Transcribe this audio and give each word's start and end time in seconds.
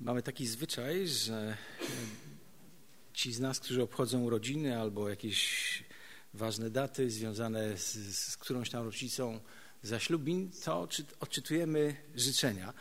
Mamy 0.00 0.22
taki 0.22 0.46
zwyczaj, 0.46 1.08
że 1.08 1.56
ci 3.12 3.32
z 3.32 3.40
nas, 3.40 3.60
którzy 3.60 3.82
obchodzą 3.82 4.22
urodziny 4.22 4.80
albo 4.80 5.08
jakieś 5.08 5.84
ważne 6.34 6.70
daty 6.70 7.10
związane 7.10 7.78
z, 7.78 7.94
z 8.16 8.36
którąś 8.36 8.70
tam 8.70 8.84
rocznicą 8.84 9.40
zaślubin, 9.82 10.50
to 10.64 10.88
odczytujemy 11.20 11.96
życzenia. 12.14 12.72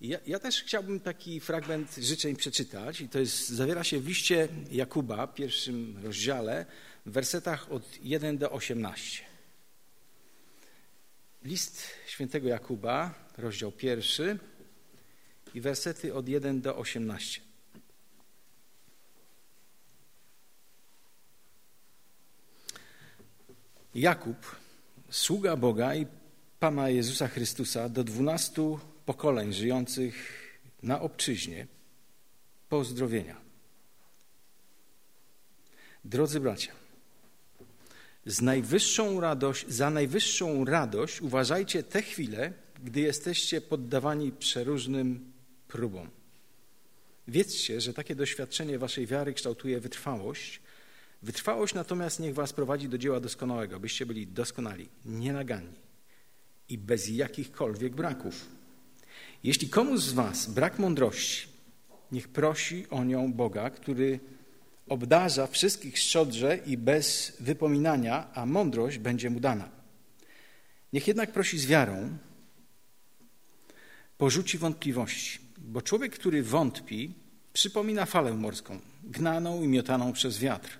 Ja, 0.00 0.18
ja, 0.26 0.38
też 0.38 0.62
chciałbym 0.62 1.00
taki 1.00 1.40
fragment 1.40 1.94
życzeń 1.94 2.36
przeczytać 2.36 3.00
i 3.00 3.08
to 3.08 3.18
jest, 3.18 3.48
zawiera 3.48 3.84
się 3.84 4.00
w 4.00 4.08
liście 4.08 4.48
Jakuba, 4.70 5.26
pierwszym 5.26 5.98
rozdziale, 6.04 6.66
w 7.06 7.10
wersetach 7.12 7.72
od 7.72 7.98
1 8.02 8.38
do 8.38 8.52
18. 8.52 9.24
List 11.44 11.82
świętego 12.06 12.48
Jakuba, 12.48 13.14
rozdział 13.38 13.72
pierwszy 13.72 14.38
i 15.54 15.60
wersety 15.60 16.14
od 16.14 16.28
1 16.28 16.60
do 16.60 16.76
18. 16.76 17.40
Jakub, 23.94 24.56
sługa 25.10 25.56
Boga 25.56 25.94
i 25.94 26.06
Pana 26.60 26.88
Jezusa 26.88 27.28
Chrystusa 27.28 27.88
do 27.88 28.04
dwunastu 28.04 28.80
pokoleń 29.06 29.52
żyjących 29.52 30.14
na 30.82 31.00
obczyźnie, 31.00 31.66
pozdrowienia. 32.68 33.36
Drodzy 36.04 36.40
bracia, 36.40 36.72
z 38.26 38.40
najwyższą 38.40 39.20
radość, 39.20 39.68
za 39.68 39.90
najwyższą 39.90 40.64
radość 40.64 41.20
uważajcie 41.20 41.82
te 41.82 42.02
chwile, 42.02 42.52
gdy 42.84 43.00
jesteście 43.00 43.60
poddawani 43.60 44.32
przeróżnym 44.32 45.32
próbom. 45.76 46.08
Wiedzcie, 47.28 47.80
że 47.80 47.94
takie 47.94 48.14
doświadczenie 48.14 48.78
waszej 48.78 49.06
wiary 49.06 49.34
kształtuje 49.34 49.80
wytrwałość. 49.80 50.60
Wytrwałość 51.22 51.74
natomiast 51.74 52.20
niech 52.20 52.34
was 52.34 52.52
prowadzi 52.52 52.88
do 52.88 52.98
dzieła 52.98 53.20
doskonałego, 53.20 53.80
byście 53.80 54.06
byli 54.06 54.26
doskonali, 54.26 54.88
nienaganni 55.04 55.78
i 56.68 56.78
bez 56.78 57.08
jakichkolwiek 57.08 57.94
braków. 57.94 58.46
Jeśli 59.44 59.68
komuś 59.68 60.00
z 60.00 60.12
was 60.12 60.50
brak 60.50 60.78
mądrości, 60.78 61.48
niech 62.12 62.28
prosi 62.28 62.86
o 62.90 63.04
nią 63.04 63.32
Boga, 63.32 63.70
który 63.70 64.20
obdarza 64.88 65.46
wszystkich 65.46 65.98
szczodrze 65.98 66.58
i 66.66 66.76
bez 66.76 67.36
wypominania, 67.40 68.34
a 68.34 68.46
mądrość 68.46 68.98
będzie 68.98 69.30
mu 69.30 69.40
dana. 69.40 69.68
Niech 70.92 71.08
jednak 71.08 71.32
prosi 71.32 71.58
z 71.58 71.66
wiarą, 71.66 72.18
porzuci 74.18 74.58
wątpliwości, 74.58 75.45
bo 75.66 75.82
człowiek, 75.82 76.14
który 76.14 76.42
wątpi, 76.42 77.14
przypomina 77.52 78.06
falę 78.06 78.34
morską, 78.34 78.80
gnaną 79.04 79.62
i 79.62 79.68
miotaną 79.68 80.12
przez 80.12 80.38
wiatr. 80.38 80.78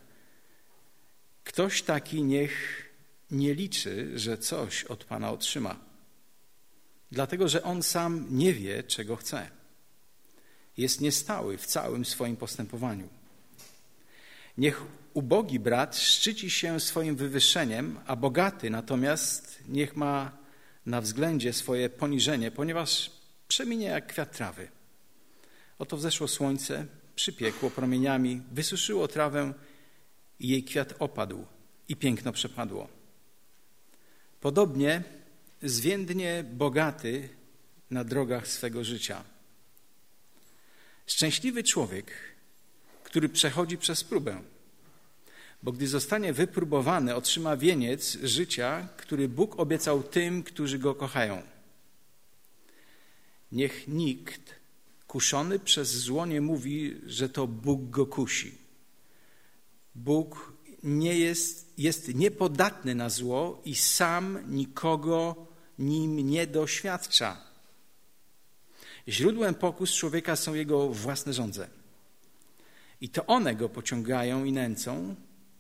Ktoś 1.45 1.83
taki 1.83 2.23
niech 2.23 2.87
nie 3.31 3.55
liczy, 3.55 4.19
że 4.19 4.39
coś 4.39 4.85
od 4.85 5.05
Pana 5.05 5.31
otrzyma, 5.31 5.77
dlatego 7.11 7.49
że 7.49 7.63
on 7.63 7.83
sam 7.83 8.27
nie 8.31 8.55
wie, 8.55 8.83
czego 8.83 9.17
chce. 9.17 9.51
Jest 10.77 11.01
niestały 11.01 11.59
w 11.59 11.67
całym 11.67 12.05
swoim 12.05 12.37
postępowaniu. 12.37 13.09
Niech 14.59 14.83
ubogi 15.15 15.59
brat 15.59 15.97
szczyci 15.97 16.51
się 16.51 16.81
swoim 16.81 17.17
wywyższeniem, 17.17 18.01
a 18.07 18.17
bogaty 18.17 18.71
natomiast 18.71 19.63
niech 19.69 19.97
ma 19.97 20.33
na 20.87 21.01
względzie 21.01 21.53
swoje 21.53 21.91
poniżenie, 21.91 22.51
ponieważ 22.51 23.11
przeminie 23.49 23.87
jak 23.87 24.07
kwiat 24.07 24.37
trawy. 24.37 24.76
Oto 25.79 25.97
wzeszło 25.97 26.29
słońce, 26.29 26.87
przypiekło 27.15 27.71
promieniami, 27.71 28.43
wysuszyło 28.53 29.09
trawę 29.09 29.55
i 30.41 30.49
jej 30.49 30.65
kwiat 30.65 30.95
opadł 30.99 31.47
i 31.89 31.97
piękno 31.97 32.33
przepadło. 32.33 32.89
Podobnie 34.41 35.03
zwiędnie 35.63 36.45
bogaty 36.53 37.29
na 37.91 38.05
drogach 38.05 38.49
swego 38.49 38.85
życia. 38.85 39.25
Szczęśliwy 41.07 41.63
człowiek, 41.63 42.13
który 43.05 43.29
przechodzi 43.29 43.79
przez 43.79 44.05
próbę, 44.05 44.43
bo 45.63 45.73
gdy 45.73 45.89
zostanie 45.89 46.33
wypróbowany, 46.33 47.15
otrzyma 47.15 47.57
wieniec 47.57 48.19
życia, 48.23 48.89
który 48.97 49.29
Bóg 49.29 49.61
obiecał 49.61 50.03
tym, 50.03 50.43
którzy 50.43 50.79
go 50.79 50.95
kochają. 50.95 51.43
Niech 53.53 53.89
nikt 53.89 54.55
kuszony 55.17 55.59
przez 55.59 55.89
zło 55.91 56.27
nie 56.27 56.41
mówi, 56.41 57.01
że 57.07 57.29
to 57.29 57.47
Bóg 57.47 57.91
go 57.91 58.07
kusi. 58.07 58.59
Bóg 59.95 60.53
nie 60.83 61.19
jest, 61.19 61.79
jest 61.79 62.15
niepodatny 62.15 62.95
na 62.95 63.09
zło 63.09 63.63
i 63.65 63.75
sam 63.75 64.39
nikogo 64.49 65.47
nim 65.79 66.17
nie 66.31 66.47
doświadcza. 66.47 67.41
Źródłem 69.09 69.55
pokus 69.55 69.93
człowieka 69.93 70.37
są 70.37 70.55
jego 70.55 70.89
własne 70.89 71.33
żądze. 71.33 71.69
I 73.01 73.09
to 73.09 73.27
one 73.27 73.55
go 73.55 73.69
pociągają 73.69 74.45
i 74.45 74.53
nęcą, 74.53 75.15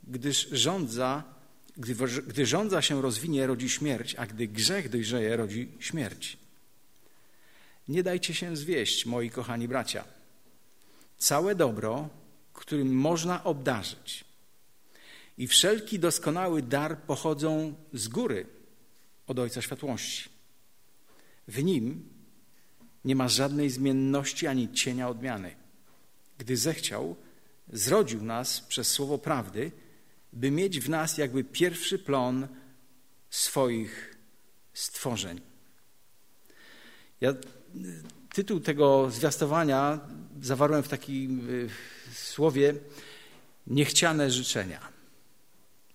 gdyż 0.05 0.49
rządza, 0.53 1.25
gdy, 1.77 1.95
gdy 2.27 2.47
rządza 2.47 2.83
się 2.83 3.03
rozwinie, 3.03 3.47
rodzi 3.47 3.69
śmierć, 3.69 4.15
a 4.15 4.27
gdy 4.27 4.49
grzech 4.49 4.89
dojrzeje, 4.89 5.37
rodzi 5.37 5.69
śmierć. 5.81 6.46
Nie 7.89 8.03
dajcie 8.03 8.35
się 8.35 8.57
zwieść, 8.57 9.07
moi 9.07 9.31
kochani 9.31 9.69
bracia. 9.69 10.05
Całe 11.19 11.55
dobro, 11.55 12.09
którym 12.53 12.95
można 12.95 13.45
obdarzyć, 13.45 14.25
i 15.39 15.47
wszelki 15.47 15.99
doskonały 15.99 16.63
dar 16.63 16.99
pochodzą 16.99 17.75
z 17.93 18.09
góry, 18.09 18.47
od 19.27 19.39
Ojca 19.39 19.63
Światłości. 19.63 20.29
W 21.49 21.63
Nim 21.63 22.09
nie 23.05 23.17
ma 23.17 23.29
żadnej 23.29 23.71
zmienności 23.71 24.47
ani 24.47 24.73
cienia 24.73 25.09
odmiany. 25.09 25.57
Gdy 26.39 26.57
zechciał, 26.57 27.17
zrodził 27.73 28.23
nas 28.23 28.61
przez 28.61 28.89
słowo 28.89 29.19
prawdy, 29.19 29.73
by 30.33 30.51
mieć 30.51 30.81
w 30.81 30.89
nas 30.89 31.19
jakby 31.19 31.45
pierwszy 31.45 31.99
plon 31.99 32.49
swoich 33.31 34.17
stworzeń. 34.75 35.41
Ja 37.21 37.35
tytuł 38.35 38.61
tego 38.61 39.11
zwiastowania 39.11 40.01
zawarłem 40.43 40.83
w 40.83 40.89
takim 40.89 41.51
y, 41.51 41.69
słowie 42.13 42.75
niechciane 43.67 44.31
życzenia. 44.31 44.81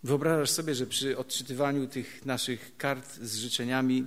Wyobrażasz 0.03 0.49
sobie, 0.49 0.75
że 0.75 0.85
przy 0.85 1.17
odczytywaniu 1.17 1.87
tych 1.87 2.25
naszych 2.25 2.77
kart 2.77 3.15
z 3.15 3.35
życzeniami 3.35 4.05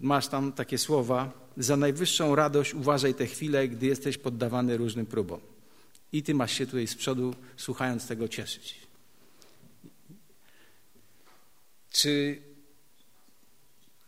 masz 0.00 0.28
tam 0.28 0.52
takie 0.52 0.78
słowa: 0.78 1.32
Za 1.56 1.76
najwyższą 1.76 2.34
radość 2.34 2.74
uważaj 2.74 3.14
te 3.14 3.26
chwile, 3.26 3.68
gdy 3.68 3.86
jesteś 3.86 4.18
poddawany 4.18 4.76
różnym 4.76 5.06
próbom. 5.06 5.40
I 6.12 6.22
ty 6.22 6.34
masz 6.34 6.52
się 6.52 6.66
tutaj 6.66 6.86
z 6.86 6.94
przodu, 6.94 7.34
słuchając 7.56 8.06
tego, 8.06 8.28
cieszyć. 8.28 8.74
Czy, 11.90 12.42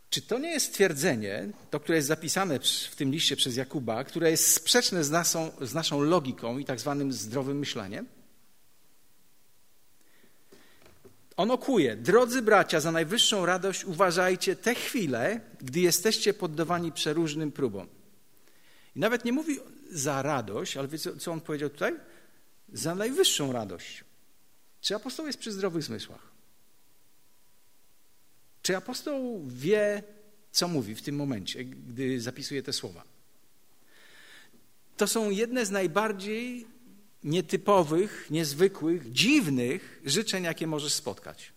czy 0.09 0.21
to 0.21 0.39
nie 0.39 0.51
jest 0.51 0.65
stwierdzenie, 0.65 1.49
to, 1.69 1.79
które 1.79 1.95
jest 1.95 2.07
zapisane 2.07 2.59
w 2.91 2.95
tym 2.95 3.11
liście 3.11 3.35
przez 3.35 3.55
Jakuba, 3.55 4.03
które 4.03 4.31
jest 4.31 4.53
sprzeczne 4.53 5.03
z 5.03 5.09
naszą, 5.09 5.51
z 5.61 5.73
naszą 5.73 6.01
logiką 6.01 6.57
i 6.57 6.65
tak 6.65 6.79
zwanym 6.79 7.13
zdrowym 7.13 7.59
myśleniem? 7.59 8.05
On 11.37 11.51
okuje. 11.51 11.95
Drodzy 11.95 12.41
bracia, 12.41 12.79
za 12.79 12.91
najwyższą 12.91 13.45
radość 13.45 13.85
uważajcie 13.85 14.55
te 14.55 14.75
chwile, 14.75 15.41
gdy 15.61 15.79
jesteście 15.79 16.33
poddawani 16.33 16.91
przeróżnym 16.91 17.51
próbom. 17.51 17.87
I 18.95 18.99
nawet 18.99 19.25
nie 19.25 19.33
mówi 19.33 19.59
za 19.91 20.21
radość, 20.21 20.77
ale 20.77 20.87
wiecie, 20.87 21.17
co 21.17 21.31
on 21.31 21.41
powiedział 21.41 21.69
tutaj? 21.69 21.95
Za 22.73 22.95
najwyższą 22.95 23.51
radość. 23.51 24.03
Czy 24.81 24.95
apostoł 24.95 25.27
jest 25.27 25.39
przy 25.39 25.51
zdrowych 25.51 25.83
zmysłach? 25.83 26.38
Czy 28.69 28.77
apostoł 28.77 29.43
wie, 29.47 30.03
co 30.51 30.67
mówi 30.67 30.95
w 30.95 31.01
tym 31.01 31.15
momencie, 31.15 31.65
gdy 31.65 32.21
zapisuje 32.21 32.63
te 32.63 32.73
słowa? 32.73 33.03
To 34.97 35.07
są 35.07 35.29
jedne 35.29 35.65
z 35.65 35.71
najbardziej 35.71 36.67
nietypowych, 37.23 38.27
niezwykłych, 38.29 39.11
dziwnych 39.11 40.01
życzeń, 40.05 40.43
jakie 40.43 40.67
możesz 40.67 40.93
spotkać. 40.93 41.53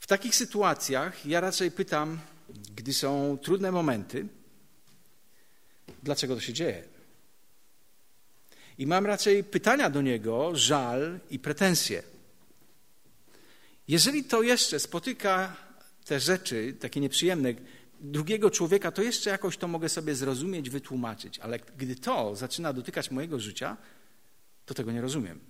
W 0.00 0.06
takich 0.06 0.34
sytuacjach 0.34 1.26
ja 1.26 1.40
raczej 1.40 1.70
pytam, 1.70 2.20
gdy 2.76 2.92
są 2.92 3.38
trudne 3.42 3.72
momenty, 3.72 4.26
dlaczego 6.02 6.34
to 6.34 6.40
się 6.40 6.52
dzieje? 6.52 6.84
I 8.78 8.86
mam 8.86 9.06
raczej 9.06 9.44
pytania 9.44 9.90
do 9.90 10.02
niego, 10.02 10.56
żal 10.56 11.20
i 11.30 11.38
pretensje. 11.38 12.13
Jeżeli 13.88 14.24
to 14.24 14.42
jeszcze 14.42 14.80
spotyka 14.80 15.56
te 16.04 16.20
rzeczy, 16.20 16.76
takie 16.80 17.00
nieprzyjemne, 17.00 17.54
drugiego 18.00 18.50
człowieka, 18.50 18.92
to 18.92 19.02
jeszcze 19.02 19.30
jakoś 19.30 19.56
to 19.56 19.68
mogę 19.68 19.88
sobie 19.88 20.14
zrozumieć, 20.14 20.70
wytłumaczyć, 20.70 21.38
ale 21.38 21.58
gdy 21.58 21.96
to 21.96 22.36
zaczyna 22.36 22.72
dotykać 22.72 23.10
mojego 23.10 23.40
życia, 23.40 23.76
to 24.66 24.74
tego 24.74 24.92
nie 24.92 25.00
rozumiem. 25.00 25.40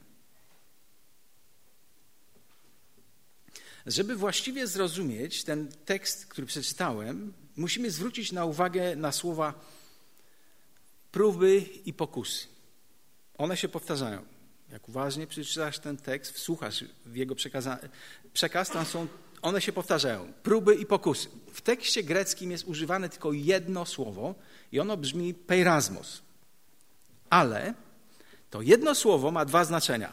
Żeby 3.86 4.16
właściwie 4.16 4.66
zrozumieć 4.66 5.44
ten 5.44 5.69
tekst, 5.84 6.26
który 6.26 6.46
przeczytałem, 6.46 7.32
musimy 7.56 7.90
zwrócić 7.90 8.32
na 8.32 8.44
uwagę 8.44 8.96
na 8.96 9.12
słowa 9.12 9.54
próby 11.12 11.64
i 11.84 11.92
pokusy. 11.92 12.46
One 13.38 13.56
się 13.56 13.69
powtarzają. 13.69 14.33
Jak 14.75 14.88
uważnie 14.88 15.26
przeczytasz 15.26 15.79
ten 15.79 15.97
tekst, 15.97 16.32
wsłuchasz 16.32 16.85
w 17.06 17.17
jego 17.17 17.35
przekaz, 18.32 18.71
tam 18.71 18.87
są, 18.87 19.06
one 19.43 19.61
się 19.61 19.73
powtarzają. 19.73 20.32
Próby 20.43 20.75
i 20.75 20.87
pokusy. 20.87 21.29
W 21.53 21.61
tekście 21.61 22.03
greckim 22.03 22.50
jest 22.50 22.65
używane 22.65 23.09
tylko 23.09 23.32
jedno 23.32 23.87
słowo 23.87 24.35
i 24.73 24.81
ono 24.81 24.97
brzmi 24.97 25.35
peirasmos. 25.35 26.23
Ale 27.31 27.75
to 28.50 28.62
jedno 28.62 28.94
słowo 28.94 29.31
ma 29.31 29.44
dwa 29.44 29.65
znaczenia. 29.65 30.12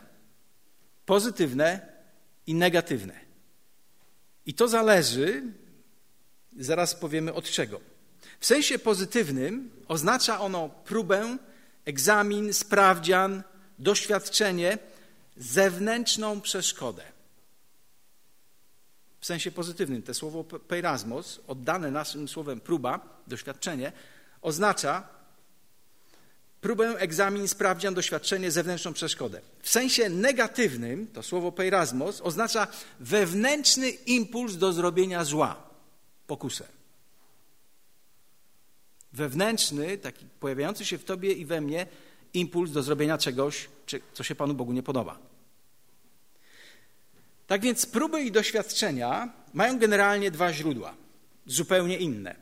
Pozytywne 1.06 1.88
i 2.48 2.54
negatywne. 2.54 3.19
I 4.46 4.54
to 4.54 4.68
zależy, 4.68 5.44
zaraz 6.58 6.96
powiemy 6.96 7.34
od 7.34 7.46
czego. 7.46 7.81
W 8.40 8.46
sensie 8.46 8.80
pozytywnym 8.80 9.72
oznacza 9.88 10.40
ono 10.40 10.69
próbę, 10.69 11.38
egzamin, 11.86 12.54
sprawdzian, 12.54 13.44
doświadczenie, 13.81 14.78
zewnętrzną 15.38 16.42
przeszkodę. 16.42 17.04
W 19.19 19.25
sensie 19.25 19.51
pozytywnym 19.51 20.01
to 20.01 20.13
słowo 20.13 20.44
peirasmos, 20.44 21.39
oddane 21.48 21.92
naszym 21.92 22.28
słowem 22.28 22.60
próba, 22.60 23.22
doświadczenie, 23.28 23.92
oznacza 24.42 25.07
próbę, 26.62 26.95
egzamin, 27.00 27.48
sprawdzian, 27.48 27.94
doświadczenie, 27.94 28.51
zewnętrzną 28.51 28.94
przeszkodę. 28.94 29.42
W 29.62 29.69
sensie 29.69 30.10
negatywnym 30.10 31.07
to 31.07 31.24
słowo 31.24 31.51
peirasmos 31.51 32.22
oznacza 32.22 32.68
wewnętrzny 33.00 33.89
impuls 33.89 34.56
do 34.56 34.74
zrobienia 34.74 35.24
zła, 35.24 35.63
pokusę. 36.27 36.68
Wewnętrzny, 39.13 39.98
taki 39.98 40.25
pojawiający 40.39 40.86
się 40.86 40.98
w 40.98 41.04
tobie 41.04 41.34
i 41.34 41.45
we 41.45 41.62
mnie 41.62 41.88
impuls 42.33 42.72
do 42.72 42.83
zrobienia 42.83 43.18
czegoś, 43.18 43.69
co 44.13 44.24
się 44.24 44.36
Panu 44.36 44.54
Bogu 44.54 44.74
nie 44.74 44.83
podoba. 44.83 45.19
Tak 47.48 47.62
więc 47.62 47.86
próby 47.86 48.22
i 48.22 48.31
doświadczenia 48.31 49.33
mają 49.54 49.80
generalnie 49.80 50.31
dwa 50.31 50.54
źródła, 50.54 50.94
zupełnie 51.45 51.98
inne. 51.98 52.36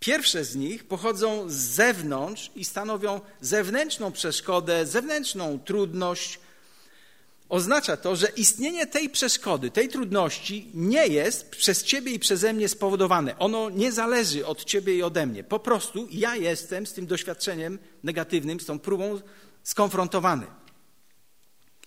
Pierwsze 0.00 0.44
z 0.44 0.56
nich 0.56 0.84
pochodzą 0.84 1.50
z 1.50 1.54
zewnątrz 1.54 2.50
i 2.54 2.64
stanowią 2.64 3.20
zewnętrzną 3.40 4.12
przeszkodę, 4.12 4.86
zewnętrzną 4.86 5.58
trudność. 5.58 6.40
Oznacza 7.50 7.96
to, 7.96 8.16
że 8.16 8.28
istnienie 8.36 8.86
tej 8.86 9.10
przeszkody, 9.10 9.70
tej 9.70 9.88
trudności 9.88 10.70
nie 10.74 11.06
jest 11.06 11.50
przez 11.50 11.82
ciebie 11.84 12.12
i 12.12 12.18
przeze 12.18 12.52
mnie 12.52 12.68
spowodowane. 12.68 13.38
Ono 13.38 13.70
nie 13.70 13.92
zależy 13.92 14.46
od 14.46 14.64
ciebie 14.64 14.96
i 14.96 15.02
ode 15.02 15.26
mnie. 15.26 15.44
Po 15.44 15.58
prostu 15.58 16.08
ja 16.10 16.36
jestem 16.36 16.86
z 16.86 16.92
tym 16.92 17.06
doświadczeniem 17.06 17.78
negatywnym, 18.02 18.60
z 18.60 18.66
tą 18.66 18.78
próbą 18.78 19.20
skonfrontowany. 19.62 20.46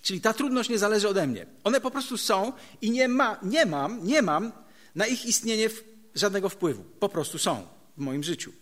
Czyli 0.02 0.22
ta 0.22 0.34
trudność 0.34 0.70
nie 0.70 0.78
zależy 0.78 1.10
ode 1.10 1.28
mnie. 1.28 1.46
One 1.64 1.82
po 1.82 1.92
prostu 1.92 2.18
są 2.18 2.54
i 2.82 2.92
nie, 2.92 3.08
ma, 3.08 3.40
nie, 3.44 3.66
mam, 3.66 4.08
nie 4.08 4.22
mam 4.22 4.52
na 4.96 5.06
ich 5.06 5.26
istnienie 5.26 5.70
żadnego 6.16 6.50
wpływu. 6.50 6.84
Po 6.84 7.10
prostu 7.10 7.38
są 7.38 7.68
w 7.98 8.02
moim 8.02 8.24
życiu. 8.24 8.54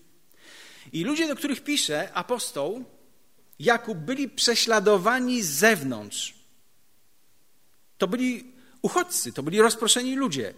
I 0.94 1.04
ludzie, 1.04 1.28
do 1.28 1.36
których 1.36 1.64
pisze 1.64 2.14
apostoł 2.14 2.84
Jakub, 3.60 3.98
byli 3.98 4.30
prześladowani 4.30 5.44
z 5.44 5.50
zewnątrz. 5.50 6.41
To 8.02 8.08
byli 8.08 8.54
uchodźcy, 8.82 9.34
to 9.34 9.44
byli 9.44 9.62
rozproszeni 9.62 10.16
ludzie. 10.16 10.54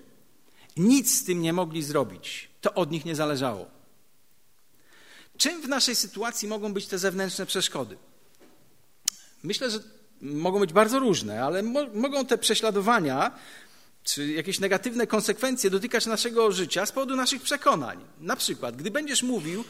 Nic 0.78 1.20
z 1.20 1.24
tym 1.24 1.42
nie 1.42 1.54
mogli 1.54 1.84
zrobić. 1.84 2.50
To 2.62 2.74
od 2.74 2.92
nich 2.92 3.06
nie 3.06 3.16
zależało. 3.16 3.68
Czym 5.38 5.62
w 5.62 5.68
naszej 5.68 5.96
sytuacji 5.96 6.48
mogą 6.48 6.74
być 6.74 6.88
te 6.88 6.98
zewnętrzne 6.98 7.46
przeszkody? 7.46 7.98
Myślę, 9.44 9.72
że 9.72 9.80
mogą 10.22 10.60
być 10.60 10.74
bardzo 10.74 11.00
różne, 11.00 11.44
ale 11.44 11.64
mo 11.64 11.80
mogą 11.94 12.26
te 12.26 12.38
prześladowania 12.38 13.32
czy 14.04 14.28
jakieś 14.28 14.60
negatywne 14.60 15.08
konsekwencje 15.08 15.70
dotykać 15.70 16.06
naszego 16.06 16.52
życia 16.52 16.86
z 16.86 16.92
powodu 16.92 17.16
naszych 17.16 17.42
przekonań. 17.42 18.06
Na 18.20 18.36
przykład, 18.36 18.76
gdy 18.76 18.92
będziesz 18.92 19.24
mówił 19.24 19.64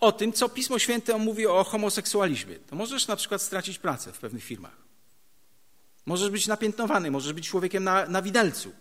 o 0.00 0.12
tym, 0.12 0.32
co 0.32 0.48
Pismo 0.48 0.78
Święte 0.78 1.18
mówi 1.18 1.46
o 1.46 1.64
homoseksualizmie, 1.64 2.56
to 2.56 2.76
możesz 2.76 3.06
na 3.06 3.16
przykład 3.16 3.42
stracić 3.42 3.78
pracę 3.78 4.12
w 4.12 4.18
pewnych 4.18 4.44
firmach. 4.44 4.89
Możesz 6.10 6.30
być 6.30 6.46
napiętnowany, 6.46 7.10
możesz 7.10 7.32
być 7.32 7.48
człowiekiem 7.48 7.84
na, 7.84 8.06
na 8.06 8.22
widelcu. 8.22 8.72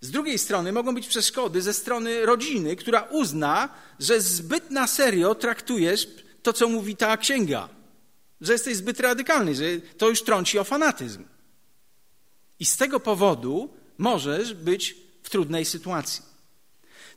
Z 0.00 0.10
drugiej 0.10 0.38
strony 0.38 0.72
mogą 0.72 0.94
być 0.94 1.06
przeszkody 1.08 1.62
ze 1.62 1.74
strony 1.74 2.26
rodziny, 2.26 2.76
która 2.76 3.02
uzna, 3.02 3.68
że 4.00 4.20
zbyt 4.20 4.70
na 4.70 4.86
serio 4.86 5.34
traktujesz 5.34 6.08
to, 6.42 6.52
co 6.52 6.68
mówi 6.68 6.96
ta 6.96 7.16
księga 7.16 7.68
że 8.42 8.52
jesteś 8.52 8.76
zbyt 8.76 9.00
radykalny, 9.00 9.54
że 9.54 9.64
to 9.98 10.08
już 10.08 10.22
trąci 10.22 10.58
o 10.58 10.64
fanatyzm. 10.64 11.24
I 12.60 12.64
z 12.64 12.76
tego 12.76 13.00
powodu 13.00 13.74
możesz 13.98 14.54
być 14.54 14.96
w 15.22 15.30
trudnej 15.30 15.64
sytuacji. 15.64 16.22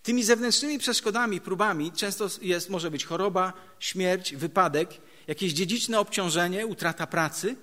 Tymi 0.03 0.23
zewnętrznymi 0.23 0.79
przeszkodami, 0.79 1.41
próbami 1.41 1.91
często 1.91 2.27
jest, 2.41 2.69
może 2.69 2.91
być 2.91 3.05
choroba, 3.05 3.53
śmierć, 3.79 4.35
wypadek, 4.35 4.89
jakieś 5.27 5.53
dziedziczne 5.53 5.99
obciążenie, 5.99 6.67
utrata 6.67 7.07
pracy. 7.07 7.55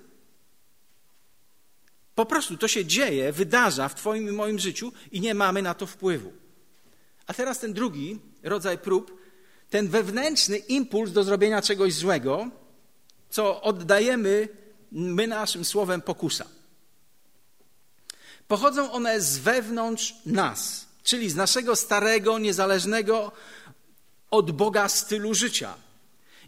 Po 2.15 2.25
prostu 2.25 2.57
to 2.57 2.67
się 2.67 2.85
dzieje, 2.85 3.31
wydarza 3.31 3.89
w 3.89 3.95
Twoim 3.95 4.29
i 4.29 4.31
moim 4.31 4.59
życiu 4.59 4.91
i 5.11 5.21
nie 5.21 5.33
mamy 5.33 5.61
na 5.61 5.73
to 5.73 5.87
wpływu. 5.87 6.33
A 7.27 7.33
teraz 7.33 7.59
ten 7.59 7.73
drugi 7.73 8.19
rodzaj 8.43 8.77
prób, 8.77 9.21
ten 9.69 9.87
wewnętrzny 9.87 10.57
impuls 10.57 11.11
do 11.11 11.23
zrobienia 11.23 11.61
czegoś 11.61 11.93
złego, 11.93 12.49
co 13.29 13.61
oddajemy 13.61 14.47
my 14.91 15.27
naszym 15.27 15.65
słowem 15.65 16.01
pokusa. 16.01 16.45
Pochodzą 18.47 18.91
one 18.91 19.21
z 19.21 19.37
wewnątrz 19.37 20.15
nas, 20.25 20.87
czyli 21.03 21.29
z 21.29 21.35
naszego 21.35 21.75
starego, 21.75 22.39
niezależnego 22.39 23.31
od 24.31 24.51
Boga 24.51 24.89
stylu 24.89 25.33
życia. 25.33 25.73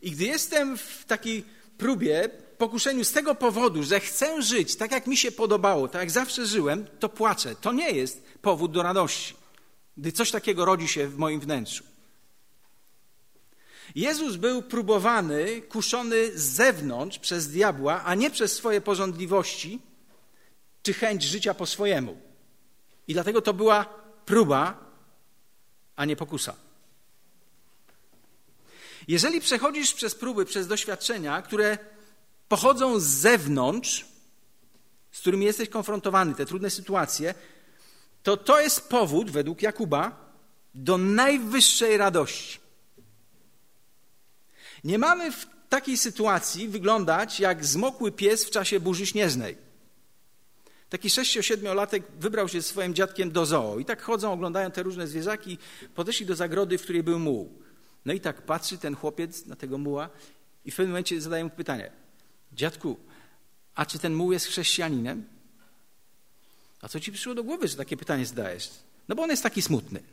I 0.01 0.12
gdy 0.12 0.25
jestem 0.25 0.77
w 0.77 1.05
takiej 1.05 1.45
próbie, 1.77 2.29
pokuszeniu 2.57 3.05
z 3.05 3.12
tego 3.12 3.35
powodu, 3.35 3.83
że 3.83 4.00
chcę 4.00 4.41
żyć 4.41 4.75
tak, 4.75 4.91
jak 4.91 5.07
mi 5.07 5.17
się 5.17 5.31
podobało, 5.31 5.88
tak 5.88 6.01
jak 6.01 6.12
zawsze 6.12 6.45
żyłem, 6.45 6.88
to 7.00 7.09
płaczę. 7.09 7.55
To 7.55 7.74
nie 7.74 7.91
jest 7.91 8.24
powód 8.41 8.71
do 8.71 8.83
radości, 8.83 9.35
gdy 9.97 10.12
coś 10.12 10.31
takiego 10.31 10.65
rodzi 10.65 10.88
się 10.88 11.07
w 11.07 11.17
moim 11.17 11.39
wnętrzu. 11.39 11.83
Jezus 13.95 14.35
był 14.35 14.62
próbowany, 14.62 15.62
kuszony 15.62 16.38
z 16.38 16.43
zewnątrz 16.43 17.19
przez 17.19 17.47
diabła, 17.47 18.03
a 18.03 18.15
nie 18.15 18.29
przez 18.29 18.53
swoje 18.53 18.81
porządliwości 18.81 19.81
czy 20.83 20.93
chęć 20.93 21.24
życia 21.24 21.53
po 21.53 21.65
swojemu. 21.65 22.17
I 23.07 23.13
dlatego 23.13 23.41
to 23.41 23.53
była 23.53 23.85
próba, 24.25 24.85
a 25.95 26.05
nie 26.05 26.15
pokusa. 26.15 26.55
Jeżeli 29.07 29.41
przechodzisz 29.41 29.93
przez 29.93 30.15
próby, 30.15 30.45
przez 30.45 30.67
doświadczenia, 30.67 31.41
które 31.41 31.77
pochodzą 32.47 32.99
z 32.99 33.03
zewnątrz, 33.03 34.05
z 35.11 35.19
którymi 35.19 35.45
jesteś 35.45 35.69
konfrontowany, 35.69 36.35
te 36.35 36.45
trudne 36.45 36.69
sytuacje, 36.69 37.33
to 38.23 38.37
to 38.37 38.61
jest 38.61 38.89
powód, 38.89 39.31
według 39.31 39.61
Jakuba, 39.61 40.33
do 40.75 40.97
najwyższej 40.97 41.97
radości. 41.97 42.59
Nie 44.83 44.97
mamy 44.97 45.31
w 45.31 45.47
takiej 45.69 45.97
sytuacji 45.97 46.67
wyglądać 46.67 47.39
jak 47.39 47.65
zmokły 47.65 48.11
pies 48.11 48.45
w 48.45 48.49
czasie 48.49 48.79
burzy 48.79 49.05
śnieżnej. 49.05 49.57
Taki 50.89 51.09
6-7-latek 51.09 52.01
wybrał 52.19 52.47
się 52.47 52.61
ze 52.61 52.67
swoim 52.67 52.93
dziadkiem 52.93 53.31
do 53.31 53.45
zoo 53.45 53.79
i 53.79 53.85
tak 53.85 54.01
chodzą, 54.01 54.33
oglądają 54.33 54.71
te 54.71 54.83
różne 54.83 55.07
zwierzaki, 55.07 55.57
podeszli 55.95 56.25
do 56.25 56.35
zagrody, 56.35 56.77
w 56.77 56.81
której 56.81 57.03
był 57.03 57.19
muł. 57.19 57.61
No 58.05 58.13
i 58.13 58.19
tak 58.19 58.41
patrzy 58.41 58.77
ten 58.77 58.95
chłopiec 58.95 59.45
na 59.45 59.55
tego 59.55 59.77
muła 59.77 60.09
i 60.65 60.71
w 60.71 60.75
pewnym 60.75 60.91
momencie 60.91 61.21
zadaje 61.21 61.43
mu 61.43 61.49
pytanie. 61.49 62.04
Dziadku, 62.55 62.97
a 63.75 63.85
czy 63.85 64.00
ten 64.00 64.13
muł 64.13 64.31
jest 64.31 64.45
chrześcijaninem? 64.45 65.27
A 66.81 66.88
co 66.88 67.00
ci 67.00 67.12
przyszło 67.12 67.35
do 67.35 67.43
głowy, 67.43 67.67
że 67.67 67.75
takie 67.75 67.97
pytanie 67.97 68.25
zadajesz? 68.25 68.69
No 69.07 69.15
bo 69.15 69.24
on 69.24 69.29
jest 69.29 69.43
taki 69.43 69.62
smutny. 69.62 70.03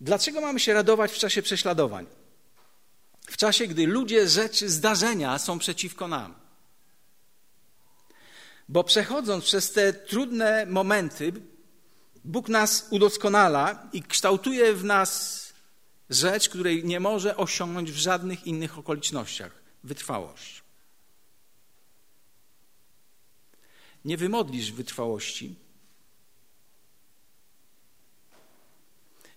Dlaczego 0.00 0.40
mamy 0.40 0.60
się 0.60 0.74
radować 0.74 1.12
w 1.12 1.18
czasie 1.18 1.42
prześladowań? 1.42 2.06
W 3.26 3.36
czasie, 3.36 3.66
gdy 3.66 3.86
ludzie, 3.86 4.28
rzeczy, 4.28 4.70
zdarzenia 4.70 5.38
są 5.38 5.58
przeciwko 5.58 6.08
nam. 6.08 6.34
Bo 8.68 8.84
przechodząc 8.84 9.44
przez 9.44 9.72
te 9.72 9.92
trudne 9.92 10.66
momenty, 10.66 11.32
Bóg 12.24 12.48
nas 12.48 12.86
udoskonala 12.90 13.88
i 13.92 14.02
kształtuje 14.02 14.74
w 14.74 14.84
nas 14.84 15.49
rzecz, 16.10 16.48
której 16.48 16.84
nie 16.84 17.00
może 17.00 17.36
osiągnąć 17.36 17.92
w 17.92 17.96
żadnych 17.96 18.46
innych 18.46 18.78
okolicznościach 18.78 19.52
wytrwałość. 19.84 20.62
Nie 24.04 24.16
wymodlisz 24.16 24.72
wytrwałości. 24.72 25.54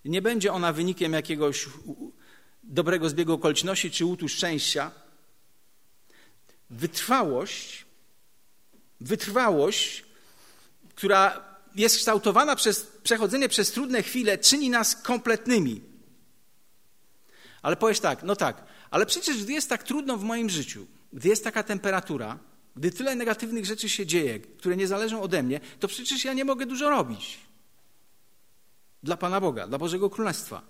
Nie 0.04 0.22
będzie 0.22 0.52
ona 0.52 0.72
wynikiem 0.72 1.12
jakiegoś 1.12 1.68
dobrego 2.62 3.10
zbiegu 3.10 3.32
okoliczności 3.32 3.90
czy 3.90 4.04
łutu 4.04 4.28
szczęścia. 4.28 4.90
Wytrwałość, 6.70 7.86
wytrwałość, 9.00 10.04
która 10.94 11.44
jest 11.74 11.96
kształtowana 11.96 12.56
przez 12.56 12.86
przechodzenie 13.02 13.48
przez 13.48 13.72
trudne 13.72 14.02
chwile, 14.02 14.38
czyni 14.38 14.70
nas 14.70 14.96
kompletnymi. 14.96 15.93
Ale 17.64 17.76
powiesz 17.76 18.00
tak, 18.00 18.22
no 18.22 18.36
tak, 18.36 18.64
ale 18.90 19.06
przecież 19.06 19.44
gdy 19.44 19.52
jest 19.52 19.68
tak 19.68 19.82
trudno 19.82 20.16
w 20.16 20.24
moim 20.24 20.50
życiu, 20.50 20.86
gdy 21.12 21.28
jest 21.28 21.44
taka 21.44 21.62
temperatura, 21.62 22.38
gdy 22.76 22.90
tyle 22.90 23.16
negatywnych 23.16 23.66
rzeczy 23.66 23.88
się 23.88 24.06
dzieje, 24.06 24.40
które 24.40 24.76
nie 24.76 24.86
zależą 24.86 25.22
ode 25.22 25.42
mnie, 25.42 25.60
to 25.80 25.88
przecież 25.88 26.24
ja 26.24 26.32
nie 26.32 26.44
mogę 26.44 26.66
dużo 26.66 26.90
robić. 26.90 27.38
Dla 29.02 29.16
Pana 29.16 29.40
Boga, 29.40 29.66
dla 29.66 29.78
Bożego 29.78 30.10
Królestwa. 30.10 30.62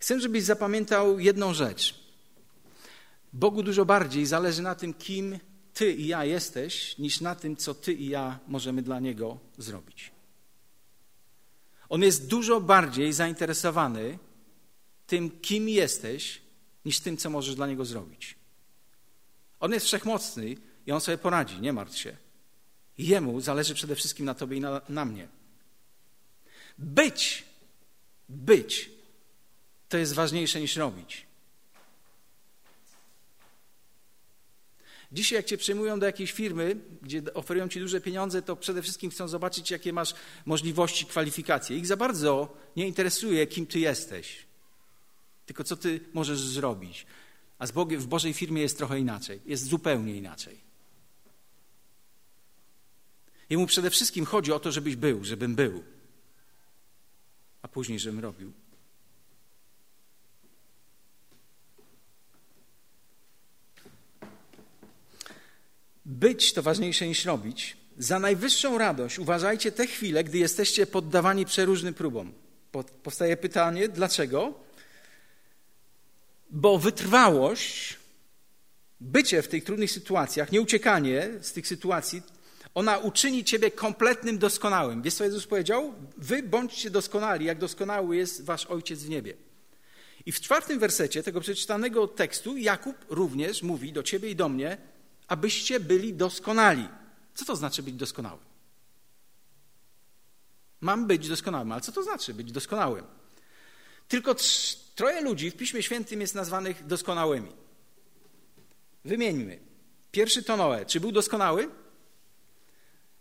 Chcę, 0.00 0.20
żebyś 0.20 0.42
zapamiętał 0.42 1.18
jedną 1.18 1.54
rzecz. 1.54 1.94
Bogu 3.32 3.62
dużo 3.62 3.84
bardziej 3.84 4.26
zależy 4.26 4.62
na 4.62 4.74
tym, 4.74 4.94
kim 4.94 5.38
Ty 5.74 5.92
i 5.92 6.06
ja 6.06 6.24
jesteś, 6.24 6.98
niż 6.98 7.20
na 7.20 7.34
tym, 7.34 7.56
co 7.56 7.74
Ty 7.74 7.92
i 7.92 8.08
ja 8.08 8.38
możemy 8.48 8.82
dla 8.82 9.00
Niego 9.00 9.38
zrobić. 9.58 10.12
On 11.88 12.02
jest 12.02 12.26
dużo 12.26 12.60
bardziej 12.60 13.12
zainteresowany 13.12 14.18
tym, 15.10 15.40
kim 15.40 15.68
jesteś, 15.68 16.40
niż 16.84 17.00
tym, 17.00 17.16
co 17.16 17.30
możesz 17.30 17.54
dla 17.54 17.66
Niego 17.66 17.84
zrobić. 17.84 18.34
On 19.60 19.72
jest 19.72 19.86
wszechmocny 19.86 20.56
i 20.86 20.92
On 20.92 21.00
sobie 21.00 21.18
poradzi, 21.18 21.60
nie 21.60 21.72
martw 21.72 21.98
się. 21.98 22.16
Jemu 22.98 23.40
zależy 23.40 23.74
przede 23.74 23.94
wszystkim 23.96 24.26
na 24.26 24.34
Tobie 24.34 24.56
i 24.56 24.60
na, 24.60 24.80
na 24.88 25.04
mnie. 25.04 25.28
Być, 26.78 27.44
być, 28.28 28.90
to 29.88 29.98
jest 29.98 30.12
ważniejsze 30.12 30.60
niż 30.60 30.76
robić. 30.76 31.26
Dzisiaj, 35.12 35.36
jak 35.36 35.46
cię 35.46 35.58
przyjmują 35.58 36.00
do 36.00 36.06
jakiejś 36.06 36.32
firmy, 36.32 36.76
gdzie 37.02 37.22
oferują 37.34 37.68
ci 37.68 37.80
duże 37.80 38.00
pieniądze, 38.00 38.42
to 38.42 38.56
przede 38.56 38.82
wszystkim 38.82 39.10
chcą 39.10 39.28
zobaczyć, 39.28 39.70
jakie 39.70 39.92
masz 39.92 40.14
możliwości, 40.46 41.06
kwalifikacje. 41.06 41.76
Ich 41.76 41.86
za 41.86 41.96
bardzo 41.96 42.56
nie 42.76 42.86
interesuje, 42.86 43.46
kim 43.46 43.66
ty 43.66 43.78
jesteś 43.78 44.49
tylko 45.50 45.64
co 45.64 45.76
ty 45.76 46.00
możesz 46.12 46.40
zrobić. 46.40 47.06
A 47.58 47.66
z 47.66 47.72
Bogiem, 47.72 48.00
w 48.00 48.06
Bożej 48.06 48.32
firmie 48.32 48.62
jest 48.62 48.76
trochę 48.76 48.98
inaczej, 48.98 49.40
jest 49.46 49.64
zupełnie 49.64 50.16
inaczej. 50.16 50.60
Jemu 53.50 53.66
przede 53.66 53.90
wszystkim 53.90 54.24
chodzi 54.24 54.52
o 54.52 54.60
to, 54.60 54.72
żebyś 54.72 54.96
był, 54.96 55.24
żebym 55.24 55.54
był, 55.54 55.84
a 57.62 57.68
później, 57.68 57.98
żebym 57.98 58.20
robił. 58.20 58.52
Być 66.04 66.52
to 66.52 66.62
ważniejsze 66.62 67.06
niż 67.06 67.24
robić. 67.24 67.76
Za 67.98 68.18
najwyższą 68.18 68.78
radość 68.78 69.18
uważajcie 69.18 69.72
te 69.72 69.86
chwile, 69.86 70.24
gdy 70.24 70.38
jesteście 70.38 70.86
poddawani 70.86 71.46
przeróżnym 71.46 71.94
próbom. 71.94 72.32
Powstaje 73.02 73.36
pytanie, 73.36 73.88
dlaczego? 73.88 74.69
Bo 76.50 76.78
wytrwałość, 76.78 77.98
bycie 79.00 79.42
w 79.42 79.48
tych 79.48 79.64
trudnych 79.64 79.90
sytuacjach, 79.90 80.52
nieuciekanie 80.52 81.28
z 81.40 81.52
tych 81.52 81.66
sytuacji, 81.66 82.22
ona 82.74 82.98
uczyni 82.98 83.44
ciebie 83.44 83.70
kompletnym 83.70 84.38
doskonałym. 84.38 85.02
Wiesz, 85.02 85.14
co 85.14 85.24
Jezus 85.24 85.46
powiedział? 85.46 85.94
Wy 86.16 86.42
bądźcie 86.42 86.90
doskonali, 86.90 87.46
jak 87.46 87.58
doskonały 87.58 88.16
jest 88.16 88.44
wasz 88.44 88.66
Ojciec 88.66 89.02
w 89.02 89.08
niebie. 89.08 89.34
I 90.26 90.32
w 90.32 90.40
czwartym 90.40 90.78
wersecie 90.78 91.22
tego 91.22 91.40
przeczytanego 91.40 92.08
tekstu 92.08 92.56
Jakub 92.56 92.96
również 93.08 93.62
mówi 93.62 93.92
do 93.92 94.02
ciebie 94.02 94.30
i 94.30 94.36
do 94.36 94.48
mnie, 94.48 94.78
abyście 95.28 95.80
byli 95.80 96.14
doskonali. 96.14 96.88
Co 97.34 97.44
to 97.44 97.56
znaczy 97.56 97.82
być 97.82 97.94
doskonałym? 97.94 98.44
Mam 100.80 101.06
być 101.06 101.28
doskonałym, 101.28 101.72
ale 101.72 101.80
co 101.80 101.92
to 101.92 102.02
znaczy 102.02 102.34
być 102.34 102.52
doskonałym? 102.52 103.04
Tylko 104.08 104.34
Troje 105.00 105.20
ludzi 105.20 105.50
w 105.50 105.56
Piśmie 105.56 105.82
Świętym 105.82 106.20
jest 106.20 106.34
nazwanych 106.34 106.86
doskonałymi. 106.86 107.52
Wymieńmy. 109.04 109.58
Pierwszy 110.12 110.42
to 110.42 110.56
Noe. 110.56 110.86
Czy 110.86 111.00
był 111.00 111.12
doskonały? 111.12 111.70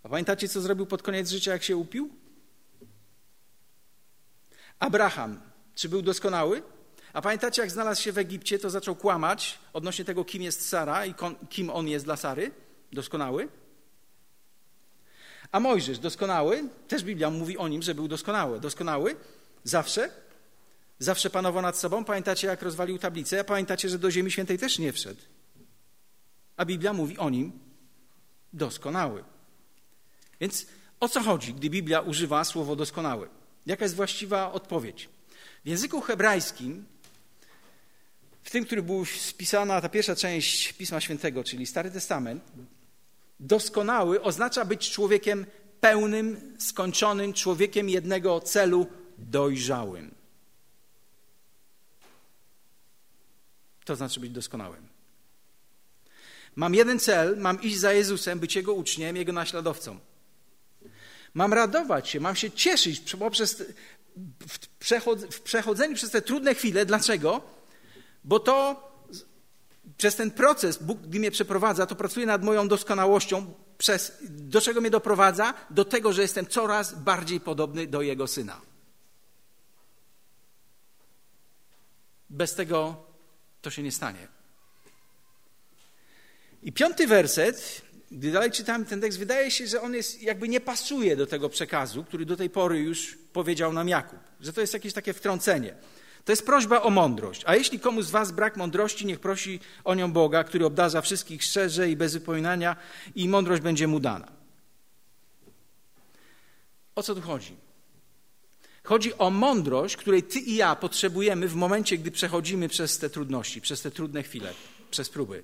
A 0.04 0.10
pamiętacie, 0.10 0.48
co 0.48 0.62
zrobił 0.62 0.86
pod 0.86 1.04
koniec 1.04 1.30
życia, 1.30 1.52
jak 1.52 1.64
się 1.64 1.78
upił? 1.78 2.10
Abraham. 4.80 5.42
Czy 5.76 5.90
był 5.90 6.02
doskonały? 6.02 6.64
A 7.14 7.22
pamiętacie, 7.22 7.62
jak 7.62 7.72
znalazł 7.72 8.02
się 8.02 8.12
w 8.12 8.18
Egipcie, 8.18 8.60
to 8.60 8.70
zaczął 8.70 8.96
kłamać 8.96 9.60
odnośnie 9.74 10.06
tego, 10.06 10.26
kim 10.26 10.42
jest 10.42 10.70
Sara 10.70 11.06
i 11.06 11.14
kim 11.50 11.70
on 11.70 11.88
jest 11.88 12.06
dla 12.06 12.16
Sary? 12.16 12.52
Doskonały? 12.92 13.48
A 15.52 15.60
Mojżesz, 15.60 16.00
doskonały? 16.00 16.64
Też 16.88 17.04
Biblia 17.04 17.30
mówi 17.30 17.58
o 17.58 17.68
nim, 17.68 17.82
że 17.82 17.96
był 17.96 18.08
doskonały. 18.08 18.60
Doskonały? 18.60 19.16
Zawsze? 19.64 20.29
Zawsze 21.00 21.30
panował 21.30 21.62
nad 21.62 21.78
sobą. 21.78 22.06
Pamiętacie, 22.06 22.48
jak 22.48 22.62
rozwalił 22.62 22.98
tablicę? 22.98 23.44
Pamiętacie, 23.44 23.90
że 23.90 24.00
do 24.00 24.12
Ziemi 24.12 24.32
Świętej 24.32 24.58
też 24.58 24.80
nie 24.80 24.94
wszedł. 24.94 25.22
A 26.58 26.66
Biblia 26.66 26.94
mówi 26.94 27.18
o 27.18 27.30
nim 27.30 27.60
doskonały. 28.54 29.24
Więc 30.42 30.66
o 31.00 31.10
co 31.10 31.22
chodzi, 31.22 31.54
gdy 31.54 31.70
Biblia 31.70 32.02
używa 32.02 32.44
słowo 32.44 32.76
doskonały? 32.76 33.30
Jaka 33.66 33.86
jest 33.86 33.96
właściwa 33.96 34.52
odpowiedź? 34.52 35.10
W 35.66 35.68
języku 35.68 36.02
hebrajskim, 36.02 36.86
w 38.44 38.52
tym, 38.52 38.66
który 38.66 38.84
był 38.84 39.06
spisana 39.06 39.82
ta 39.82 39.90
pierwsza 39.90 40.16
część 40.16 40.74
Pisma 40.74 41.02
Świętego, 41.02 41.44
czyli 41.44 41.66
Stary 41.66 41.92
Testament, 41.92 42.44
doskonały 43.40 44.22
oznacza 44.22 44.66
być 44.66 44.92
człowiekiem 44.92 45.46
pełnym, 45.82 46.56
skończonym, 46.60 47.34
człowiekiem 47.34 47.90
jednego 47.90 48.40
celu, 48.40 48.88
dojrzałym. 49.18 50.19
To 53.90 53.96
znaczy 53.96 54.20
być 54.20 54.32
doskonałym. 54.32 54.88
Mam 56.56 56.74
jeden 56.74 57.00
cel, 57.00 57.38
mam 57.38 57.62
iść 57.62 57.78
za 57.78 57.94
Jezusem, 57.94 58.40
być 58.40 58.56
Jego 58.56 58.74
uczniem, 58.74 59.18
Jego 59.18 59.34
naśladowcą. 59.34 60.00
Mam 61.34 61.54
radować 61.54 62.10
się, 62.10 62.20
mam 62.20 62.36
się 62.36 62.52
cieszyć 62.52 63.16
poprzez, 63.16 63.64
w 65.32 65.42
przechodzeniu 65.42 65.96
przez 65.96 66.12
te 66.12 66.22
trudne 66.22 66.56
chwile. 66.56 66.86
Dlaczego? 66.86 67.42
Bo 68.24 68.40
to 68.40 68.84
przez 69.98 70.16
ten 70.16 70.32
proces, 70.32 70.84
Bóg, 70.84 71.02
gdy 71.02 71.20
mnie 71.20 71.32
przeprowadza, 71.32 71.86
to 71.86 71.96
pracuje 71.96 72.26
nad 72.26 72.44
moją 72.44 72.68
doskonałością. 72.68 73.54
Przez, 73.78 74.18
do 74.30 74.62
czego 74.62 74.82
mnie 74.82 74.90
doprowadza? 74.90 75.54
Do 75.70 75.86
tego, 75.86 76.14
że 76.14 76.22
jestem 76.22 76.46
coraz 76.46 76.94
bardziej 76.94 77.40
podobny 77.40 77.88
do 77.88 78.02
Jego 78.02 78.28
Syna. 78.28 78.62
Bez 82.30 82.56
tego 82.56 83.09
to 83.62 83.70
się 83.70 83.84
nie 83.84 83.92
stanie. 83.92 84.28
I 86.64 86.72
piąty 86.72 87.08
werset, 87.08 87.82
gdy 88.12 88.32
dalej 88.32 88.52
czytamy 88.52 88.86
ten 88.86 89.02
tekst, 89.02 89.20
wydaje 89.20 89.52
się, 89.52 89.68
że 89.68 89.82
on 89.82 89.94
jest, 89.94 90.22
jakby 90.22 90.50
nie 90.50 90.60
pasuje 90.60 91.16
do 91.16 91.28
tego 91.28 91.50
przekazu, 91.50 92.04
który 92.04 92.26
do 92.26 92.38
tej 92.38 92.50
pory 92.50 92.80
już 92.80 93.18
powiedział 93.34 93.74
nam 93.74 93.90
Jakub, 93.90 94.20
że 94.42 94.54
to 94.54 94.62
jest 94.62 94.74
jakieś 94.74 94.94
takie 94.94 95.14
wtrącenie. 95.14 95.76
To 96.26 96.32
jest 96.32 96.46
prośba 96.46 96.82
o 96.82 96.90
mądrość. 96.90 97.44
A 97.46 97.56
jeśli 97.56 97.80
komuś 97.80 98.06
z 98.06 98.12
was 98.12 98.32
brak 98.32 98.58
mądrości, 98.58 99.06
niech 99.06 99.20
prosi 99.20 99.60
o 99.84 99.96
nią 99.96 100.12
Boga, 100.12 100.44
który 100.44 100.66
obdarza 100.66 101.02
wszystkich 101.02 101.44
szczerze 101.44 101.90
i 101.90 101.96
bez 101.96 102.14
wypominania 102.14 102.76
i 103.16 103.30
mądrość 103.30 103.62
będzie 103.62 103.88
mu 103.88 104.00
dana. 104.00 104.32
O 106.96 107.04
co 107.04 107.16
tu 107.16 107.22
chodzi? 107.22 107.69
Chodzi 108.90 109.18
o 109.18 109.30
mądrość, 109.30 109.98
której 109.98 110.24
ty 110.24 110.40
i 110.40 110.56
ja 110.56 110.76
potrzebujemy 110.76 111.48
w 111.48 111.56
momencie, 111.56 111.98
gdy 111.98 112.12
przechodzimy 112.12 112.70
przez 112.70 112.98
te 112.98 113.10
trudności, 113.10 113.62
przez 113.62 113.82
te 113.82 113.92
trudne 113.92 114.24
chwile, 114.24 114.54
przez 114.92 115.10
próby. 115.10 115.44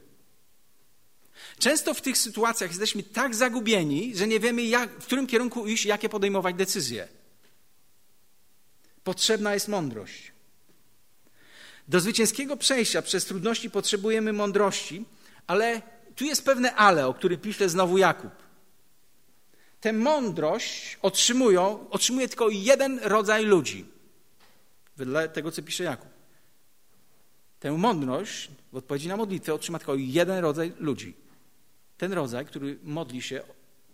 Często 1.60 1.94
w 1.94 2.02
tych 2.02 2.18
sytuacjach 2.18 2.70
jesteśmy 2.70 3.04
tak 3.04 3.36
zagubieni, 3.36 4.16
że 4.16 4.28
nie 4.28 4.40
wiemy, 4.40 4.64
jak, 4.64 4.90
w 4.90 5.06
którym 5.06 5.28
kierunku 5.28 5.68
iść, 5.68 5.86
jakie 5.86 6.10
podejmować 6.10 6.56
decyzje. 6.56 7.08
Potrzebna 9.04 9.54
jest 9.54 9.68
mądrość. 9.68 10.32
Do 11.88 12.00
zwycięskiego 12.00 12.58
przejścia 12.58 13.02
przez 13.02 13.26
trudności 13.26 13.70
potrzebujemy 13.70 14.34
mądrości, 14.34 15.06
ale 15.48 15.82
tu 16.16 16.26
jest 16.26 16.46
pewne 16.46 16.76
ale, 16.76 17.08
o 17.08 17.14
którym 17.14 17.40
pisze 17.40 17.70
znowu 17.70 17.98
Jakub. 17.98 18.45
Tę 19.82 19.94
mądrość 19.94 20.98
otrzymują, 21.02 21.90
otrzymuje 21.90 22.28
tylko 22.28 22.50
jeden 22.50 23.00
rodzaj 23.04 23.46
ludzi. 23.46 23.86
Wedle 24.98 25.30
tego, 25.30 25.52
co 25.52 25.64
pisze 25.64 25.84
Jakub. 25.84 26.10
Tę 27.60 27.72
mądrość 27.72 28.52
w 28.72 28.76
odpowiedzi 28.76 29.08
na 29.08 29.18
modlitwę 29.18 29.54
otrzyma 29.54 29.80
tylko 29.80 29.96
jeden 29.96 30.40
rodzaj 30.40 30.74
ludzi. 30.80 31.14
Ten 31.98 32.14
rodzaj, 32.14 32.46
który 32.46 32.80
modli 32.84 33.22
się 33.22 33.44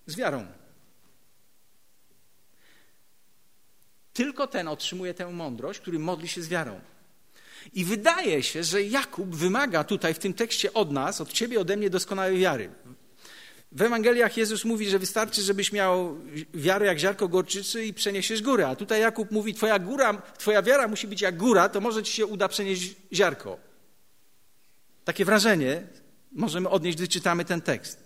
z 0.05 0.15
wiarą. 0.15 0.47
Tylko 4.13 4.47
ten 4.47 4.67
otrzymuje 4.67 5.13
tę 5.13 5.29
mądrość, 5.29 5.79
który 5.79 5.99
modli 5.99 6.27
się 6.27 6.41
z 6.41 6.47
wiarą. 6.47 6.79
I 7.73 7.85
wydaje 7.85 8.43
się, 8.43 8.63
że 8.63 8.83
Jakub 8.83 9.35
wymaga 9.35 9.83
tutaj 9.83 10.13
w 10.13 10.19
tym 10.19 10.33
tekście 10.33 10.73
od 10.73 10.91
nas, 10.91 11.21
od 11.21 11.33
ciebie, 11.33 11.59
ode 11.59 11.77
mnie 11.77 11.89
doskonałej 11.89 12.39
wiary. 12.39 12.69
W 13.71 13.81
Ewangeliach 13.81 14.37
Jezus 14.37 14.65
mówi, 14.65 14.89
że 14.89 14.99
wystarczy, 14.99 15.41
żebyś 15.41 15.71
miał 15.71 16.17
wiarę 16.53 16.85
jak 16.85 16.99
ziarko 16.99 17.27
gorczycy 17.27 17.85
i 17.85 17.93
przeniesiesz 17.93 18.41
górę. 18.41 18.67
A 18.67 18.75
tutaj 18.75 19.01
Jakub 19.01 19.31
mówi, 19.31 19.53
twoja, 19.53 19.79
góra, 19.79 20.21
twoja 20.37 20.61
wiara 20.61 20.87
musi 20.87 21.07
być 21.07 21.21
jak 21.21 21.37
góra, 21.37 21.69
to 21.69 21.81
może 21.81 22.03
ci 22.03 22.13
się 22.13 22.25
uda 22.25 22.47
przenieść 22.47 22.95
ziarko. 23.13 23.57
Takie 25.05 25.25
wrażenie 25.25 25.87
możemy 26.31 26.69
odnieść, 26.69 26.97
gdy 26.97 27.07
czytamy 27.07 27.45
ten 27.45 27.61
tekst. 27.61 27.99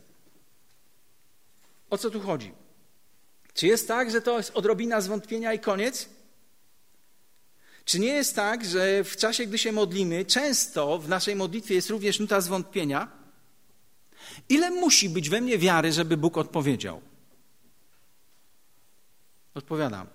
O 1.89 1.98
co 1.98 2.10
tu 2.10 2.19
chodzi? 2.19 2.51
Czy 3.53 3.67
jest 3.67 3.88
tak, 3.88 4.12
że 4.12 4.22
to 4.22 4.38
jest 4.38 4.51
odrobina 4.51 5.01
zwątpienia 5.01 5.53
i 5.53 5.60
koniec? 5.60 6.10
Czy 7.86 8.00
nie 8.00 8.13
jest 8.13 8.36
tak, 8.36 8.65
że 8.65 9.03
w 9.03 9.17
czasie, 9.17 9.45
gdy 9.45 9.57
się 9.57 9.72
modlimy, 9.72 10.25
często 10.25 11.00
w 11.00 11.10
naszej 11.10 11.36
modlitwie 11.36 11.75
jest 11.75 11.89
również 11.89 12.19
nuta 12.19 12.41
zwątpienia? 12.41 13.25
Ile 14.50 14.72
musi 14.72 15.10
być 15.10 15.29
we 15.29 15.41
mnie 15.41 15.58
wiary, 15.58 15.91
żeby 15.91 16.17
Bóg 16.17 16.38
odpowiedział? 16.38 17.01
Odpowiadam. 19.53 20.08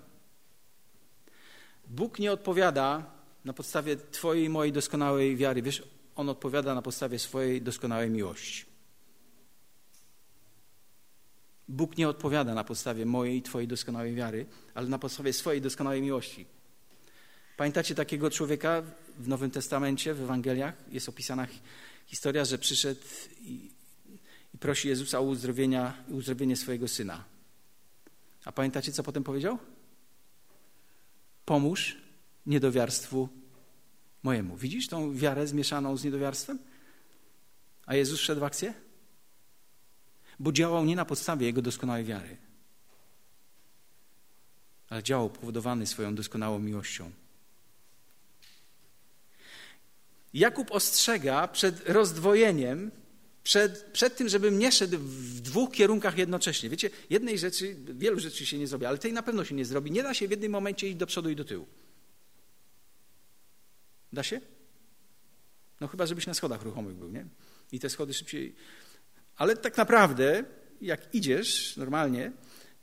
Bóg 1.87 2.19
nie 2.19 2.31
odpowiada 2.31 3.11
na 3.45 3.53
podstawie 3.53 3.97
Twojej 3.97 4.45
i 4.45 4.49
mojej 4.49 4.73
doskonałej 4.73 5.35
wiary. 5.35 5.61
Wiesz, 5.61 5.83
On 6.15 6.29
odpowiada 6.29 6.75
na 6.75 6.81
podstawie 6.81 7.19
swojej 7.19 7.61
doskonałej 7.61 8.09
miłości. 8.09 8.65
Bóg 11.67 11.97
nie 11.97 12.09
odpowiada 12.09 12.53
na 12.53 12.63
podstawie 12.63 13.05
mojej 13.05 13.37
i 13.37 13.41
Twojej 13.41 13.67
doskonałej 13.67 14.15
wiary, 14.15 14.45
ale 14.73 14.87
na 14.87 14.99
podstawie 14.99 15.33
swojej 15.33 15.61
doskonałej 15.61 16.01
miłości. 16.01 16.45
Pamiętacie 17.57 17.95
takiego 17.95 18.29
człowieka 18.29 18.83
w 19.17 19.27
Nowym 19.27 19.51
Testamencie, 19.51 20.13
w 20.13 20.21
Ewangeliach? 20.21 20.73
Jest 20.91 21.09
opisana 21.09 21.47
historia, 22.05 22.45
że 22.45 22.57
przyszedł 22.57 23.01
prosi 24.61 24.87
Jezusa 24.87 25.19
o 25.19 25.21
uzdrowienia, 25.21 25.93
uzdrowienie 26.07 26.57
swojego 26.57 26.87
syna. 26.87 27.23
A 28.45 28.51
pamiętacie, 28.51 28.91
co 28.91 29.03
potem 29.03 29.23
powiedział? 29.23 29.57
Pomóż 31.45 31.97
niedowiarstwu 32.45 33.29
mojemu. 34.23 34.57
Widzisz 34.57 34.87
tą 34.87 35.15
wiarę 35.15 35.47
zmieszaną 35.47 35.97
z 35.97 36.03
niedowiarstwem? 36.03 36.59
A 37.85 37.95
Jezus 37.95 38.19
wszedł 38.19 38.41
w 38.41 38.43
akcję? 38.43 38.73
Bo 40.39 40.51
działał 40.51 40.85
nie 40.85 40.95
na 40.95 41.05
podstawie 41.05 41.45
jego 41.45 41.61
doskonałej 41.61 42.03
wiary, 42.03 42.37
ale 44.89 45.03
działał 45.03 45.29
powodowany 45.29 45.87
swoją 45.87 46.15
doskonałą 46.15 46.59
miłością. 46.59 47.11
Jakub 50.33 50.71
ostrzega 50.71 51.47
przed 51.47 51.89
rozdwojeniem, 51.89 52.91
przed, 53.43 53.83
przed 53.93 54.15
tym, 54.15 54.29
żebym 54.29 54.59
nie 54.59 54.71
szedł 54.71 54.97
w 54.97 55.41
dwóch 55.41 55.71
kierunkach 55.71 56.17
jednocześnie. 56.17 56.69
Wiecie, 56.69 56.89
jednej 57.09 57.39
rzeczy, 57.39 57.75
wielu 57.75 58.19
rzeczy 58.19 58.45
się 58.45 58.57
nie 58.57 58.67
zrobi, 58.67 58.85
ale 58.85 58.97
tej 58.97 59.13
na 59.13 59.23
pewno 59.23 59.45
się 59.45 59.55
nie 59.55 59.65
zrobi. 59.65 59.91
Nie 59.91 60.03
da 60.03 60.13
się 60.13 60.27
w 60.27 60.31
jednym 60.31 60.51
momencie 60.51 60.87
iść 60.87 60.97
do 60.97 61.07
przodu 61.07 61.29
i 61.29 61.35
do 61.35 61.45
tyłu. 61.45 61.67
Da 64.13 64.23
się? 64.23 64.41
No 65.81 65.87
chyba, 65.87 66.05
żebyś 66.05 66.27
na 66.27 66.33
schodach 66.33 66.61
ruchomych 66.61 66.95
był, 66.95 67.11
nie? 67.11 67.25
I 67.71 67.79
te 67.79 67.89
schody 67.89 68.13
szybciej... 68.13 68.55
Ale 69.35 69.57
tak 69.57 69.77
naprawdę, 69.77 70.43
jak 70.81 71.15
idziesz 71.15 71.77
normalnie, 71.77 72.31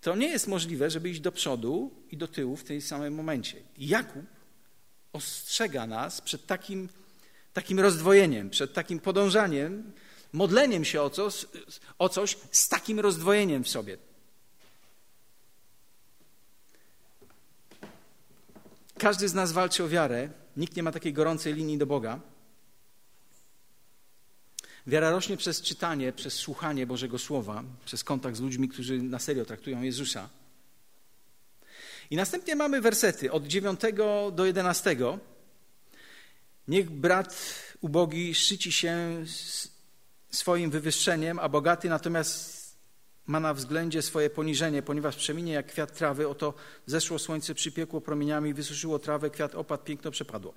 to 0.00 0.16
nie 0.16 0.28
jest 0.28 0.48
możliwe, 0.48 0.90
żeby 0.90 1.10
iść 1.10 1.20
do 1.20 1.32
przodu 1.32 1.90
i 2.10 2.16
do 2.16 2.28
tyłu 2.28 2.56
w 2.56 2.64
tym 2.64 2.80
samym 2.80 3.14
momencie. 3.14 3.62
Jakub 3.78 4.24
ostrzega 5.12 5.86
nas 5.86 6.20
przed 6.20 6.46
takim 6.46 6.88
takim 7.52 7.80
rozdwojeniem, 7.80 8.50
przed 8.50 8.72
takim 8.72 9.00
podążaniem, 9.00 9.92
modleniem 10.32 10.84
się 10.84 11.02
o 11.02 11.10
coś, 11.10 11.46
o 11.98 12.08
coś 12.08 12.36
z 12.50 12.68
takim 12.68 13.00
rozdwojeniem 13.00 13.64
w 13.64 13.68
sobie. 13.68 13.98
Każdy 18.98 19.28
z 19.28 19.34
nas 19.34 19.52
walczy 19.52 19.84
o 19.84 19.88
wiarę. 19.88 20.30
Nikt 20.56 20.76
nie 20.76 20.82
ma 20.82 20.92
takiej 20.92 21.12
gorącej 21.12 21.54
linii 21.54 21.78
do 21.78 21.86
Boga. 21.86 22.20
Wiara 24.86 25.10
rośnie 25.10 25.36
przez 25.36 25.62
czytanie, 25.62 26.12
przez 26.12 26.34
słuchanie 26.34 26.86
Bożego 26.86 27.18
Słowa, 27.18 27.64
przez 27.84 28.04
kontakt 28.04 28.36
z 28.36 28.40
ludźmi, 28.40 28.68
którzy 28.68 29.02
na 29.02 29.18
serio 29.18 29.44
traktują 29.44 29.82
Jezusa. 29.82 30.28
I 32.10 32.16
następnie 32.16 32.56
mamy 32.56 32.80
wersety 32.80 33.32
od 33.32 33.46
9 33.46 33.80
do 34.32 34.46
11 34.46 34.96
Niech 36.68 36.90
brat 36.90 37.54
ubogi 37.80 38.34
szczyci 38.34 38.72
się 38.72 39.24
swoim 40.30 40.70
wywyższeniem, 40.70 41.38
a 41.38 41.48
bogaty 41.48 41.88
natomiast 41.88 42.58
ma 43.26 43.40
na 43.40 43.54
względzie 43.54 44.02
swoje 44.02 44.30
poniżenie, 44.30 44.82
ponieważ 44.82 45.16
przeminie 45.16 45.52
jak 45.52 45.66
kwiat 45.66 45.92
trawy, 45.92 46.28
oto 46.28 46.54
zeszło 46.86 47.18
słońce, 47.18 47.54
przypiekło 47.54 48.00
promieniami, 48.00 48.54
wysuszyło 48.54 48.98
trawę, 48.98 49.30
kwiat 49.30 49.54
opadł, 49.54 49.84
piękno 49.84 50.10
przepadło. 50.10 50.54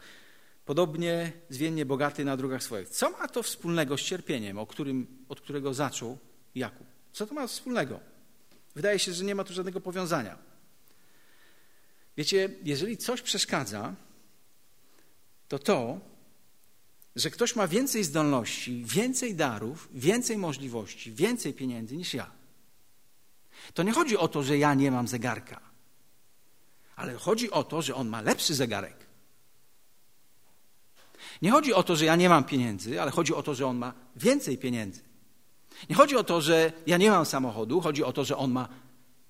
Podobnie 0.65 1.31
zwiennie 1.49 1.85
bogaty 1.85 2.25
na 2.25 2.37
drogach 2.37 2.63
swoich. 2.63 2.89
Co 2.89 3.09
ma 3.09 3.27
to 3.27 3.43
wspólnego 3.43 3.97
z 3.97 4.01
cierpieniem, 4.01 4.57
o 4.59 4.65
którym, 4.65 5.25
od 5.29 5.41
którego 5.41 5.73
zaczął 5.73 6.17
Jakub? 6.55 6.87
Co 7.11 7.25
to 7.25 7.33
ma 7.33 7.47
wspólnego? 7.47 7.99
Wydaje 8.75 8.99
się, 8.99 9.13
że 9.13 9.23
nie 9.23 9.35
ma 9.35 9.43
tu 9.43 9.53
żadnego 9.53 9.81
powiązania. 9.81 10.37
Wiecie, 12.17 12.49
jeżeli 12.63 12.97
coś 12.97 13.21
przeszkadza, 13.21 13.95
to 15.47 15.59
to, 15.59 15.99
że 17.15 17.29
ktoś 17.29 17.55
ma 17.55 17.67
więcej 17.67 18.03
zdolności, 18.03 18.83
więcej 18.85 19.35
darów, 19.35 19.89
więcej 19.93 20.37
możliwości, 20.37 21.11
więcej 21.11 21.53
pieniędzy 21.53 21.97
niż 21.97 22.13
ja. 22.13 22.31
To 23.73 23.83
nie 23.83 23.91
chodzi 23.91 24.17
o 24.17 24.27
to, 24.27 24.43
że 24.43 24.57
ja 24.57 24.73
nie 24.73 24.91
mam 24.91 25.07
zegarka, 25.07 25.59
ale 26.95 27.13
chodzi 27.15 27.51
o 27.51 27.63
to, 27.63 27.81
że 27.81 27.95
on 27.95 28.07
ma 28.07 28.21
lepszy 28.21 28.55
zegarek. 28.55 29.01
Nie 31.41 31.51
chodzi 31.51 31.73
o 31.73 31.83
to, 31.83 31.95
że 31.95 32.05
ja 32.05 32.15
nie 32.15 32.29
mam 32.29 32.43
pieniędzy, 32.43 33.01
ale 33.01 33.11
chodzi 33.11 33.33
o 33.33 33.43
to, 33.43 33.55
że 33.55 33.67
on 33.67 33.77
ma 33.77 33.93
więcej 34.15 34.57
pieniędzy. 34.57 35.01
Nie 35.89 35.95
chodzi 35.95 36.15
o 36.15 36.23
to, 36.23 36.41
że 36.41 36.73
ja 36.87 36.97
nie 36.97 37.11
mam 37.11 37.25
samochodu, 37.25 37.81
chodzi 37.81 38.03
o 38.03 38.13
to, 38.13 38.25
że 38.25 38.37
on 38.37 38.51
ma 38.51 38.69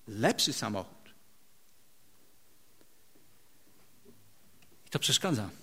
lepszy 0.08 0.52
samochód. 0.52 1.14
I 4.86 4.90
to 4.90 4.98
przeszkadza. 4.98 5.61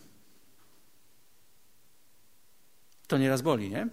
To 3.10 3.18
nieraz 3.18 3.42
boli, 3.42 3.70
nie? 3.70 3.88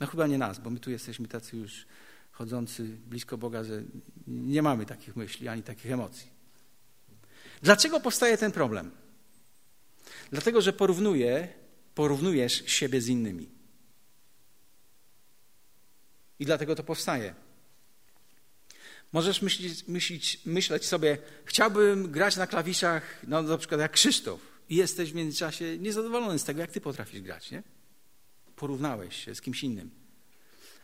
No 0.00 0.06
chyba 0.06 0.26
nie 0.26 0.38
nas, 0.38 0.58
bo 0.58 0.70
my 0.70 0.80
tu 0.80 0.90
jesteśmy 0.90 1.28
tacy 1.28 1.56
już 1.56 1.86
chodzący 2.32 2.84
blisko 2.84 3.38
Boga, 3.38 3.64
że 3.64 3.82
nie 4.26 4.62
mamy 4.62 4.86
takich 4.86 5.16
myśli 5.16 5.48
ani 5.48 5.62
takich 5.62 5.92
emocji. 5.92 6.30
Dlaczego 7.62 8.00
powstaje 8.00 8.38
ten 8.38 8.52
problem? 8.52 8.90
Dlatego, 10.30 10.60
że 10.60 10.72
porównuje, 10.72 11.48
porównujesz 11.94 12.64
siebie 12.66 13.00
z 13.00 13.08
innymi. 13.08 13.48
I 16.38 16.44
dlatego 16.44 16.74
to 16.74 16.84
powstaje. 16.84 17.34
Możesz 19.12 19.42
myśleć, 19.42 19.86
myśleć, 19.88 20.40
myśleć 20.44 20.86
sobie, 20.86 21.18
chciałbym 21.44 22.10
grać 22.10 22.36
na 22.36 22.46
klawiszach, 22.46 23.02
no 23.26 23.42
na 23.42 23.58
przykład 23.58 23.80
jak 23.80 23.92
Krzysztof 23.92 24.47
i 24.68 24.76
jesteś 24.76 25.12
w 25.12 25.14
międzyczasie 25.14 25.78
niezadowolony 25.78 26.38
z 26.38 26.44
tego, 26.44 26.60
jak 26.60 26.70
ty 26.70 26.80
potrafisz 26.80 27.20
grać, 27.20 27.50
nie? 27.50 27.62
Porównałeś 28.56 29.24
się 29.24 29.34
z 29.34 29.40
kimś 29.40 29.62
innym. 29.62 29.90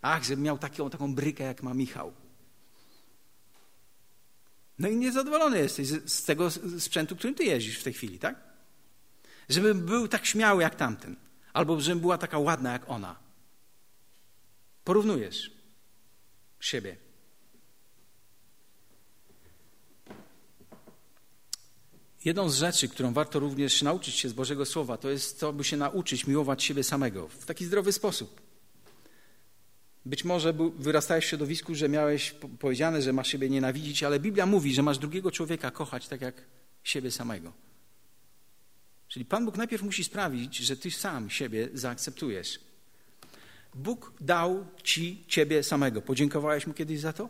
Ach, 0.02 0.24
żebym 0.24 0.44
miał 0.44 0.58
taką, 0.58 0.90
taką 0.90 1.14
brykę, 1.14 1.44
jak 1.44 1.62
ma 1.62 1.74
Michał. 1.74 2.12
No 4.78 4.88
i 4.88 4.96
niezadowolony 4.96 5.58
jesteś 5.58 5.88
z, 5.88 6.24
tego 6.24 6.50
sprzętu, 6.78 7.16
którym 7.16 7.34
ty 7.34 7.44
jeździsz 7.44 7.78
w 7.78 7.82
tej 7.82 7.92
chwili, 7.92 8.18
tak? 8.18 8.36
Żebym 9.48 9.86
był 9.86 10.08
tak 10.08 10.26
śmiały 10.26 10.62
jak 10.62 10.74
tamten. 10.74 11.16
Albo 11.52 11.80
żebym 11.80 12.00
była 12.00 12.18
taka 12.18 12.38
ładna 12.38 12.72
jak 12.72 12.90
ona. 12.90 13.16
Porównujesz 14.84 15.50
siebie. 16.60 16.96
Jedną 22.24 22.48
z 22.48 22.56
rzeczy, 22.56 22.88
którą 22.88 23.12
warto 23.12 23.38
również 23.38 23.82
nauczyć 23.82 24.14
się 24.14 24.28
z 24.28 24.32
Bożego 24.32 24.66
Słowa, 24.66 24.96
to 24.96 25.10
jest 25.10 25.40
to, 25.40 25.52
by 25.52 25.64
się 25.64 25.76
nauczyć 25.76 26.26
miłować 26.26 26.62
siebie 26.62 26.84
samego 26.84 27.28
w 27.28 27.46
taki 27.46 27.64
zdrowy 27.64 27.92
sposób. 27.92 28.40
Być 30.06 30.24
może 30.24 30.54
wyrastałeś 30.78 31.24
w 31.24 31.28
środowisku, 31.28 31.74
że 31.74 31.88
miałeś 31.88 32.34
powiedziane, 32.58 33.02
że 33.02 33.12
masz 33.12 33.28
siebie 33.28 33.50
nienawidzić, 33.50 34.02
ale 34.02 34.20
Biblia 34.20 34.46
mówi, 34.46 34.74
że 34.74 34.82
masz 34.82 34.98
drugiego 34.98 35.30
człowieka 35.30 35.70
kochać 35.70 36.08
tak 36.08 36.20
jak 36.20 36.34
siebie 36.84 37.10
samego. 37.10 37.52
Czyli 39.08 39.24
Pan 39.24 39.44
Bóg 39.44 39.56
najpierw 39.56 39.82
musi 39.82 40.04
sprawić, 40.04 40.56
że 40.56 40.76
ty 40.76 40.90
sam 40.90 41.30
siebie 41.30 41.68
zaakceptujesz. 41.74 42.60
Bóg 43.74 44.12
dał 44.20 44.66
ci 44.82 45.24
ciebie 45.28 45.62
samego. 45.62 46.02
Podziękowałeś 46.02 46.66
mu 46.66 46.74
kiedyś 46.74 47.00
za 47.00 47.12
to? 47.12 47.28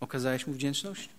Okazałeś 0.00 0.46
mu 0.46 0.52
wdzięczność? 0.54 1.15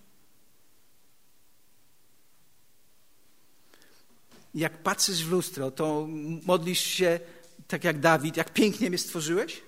Jak 4.58 4.84
patrzysz 4.84 5.26
w 5.26 5.32
lustro, 5.32 5.72
to 5.72 6.08
modlisz 6.44 6.80
się 6.80 7.20
tak 7.68 7.84
jak 7.84 8.00
Dawid, 8.00 8.38
jak 8.38 8.54
pięknie 8.54 8.90
mnie 8.90 8.98
stworzyłeś? 8.98 9.62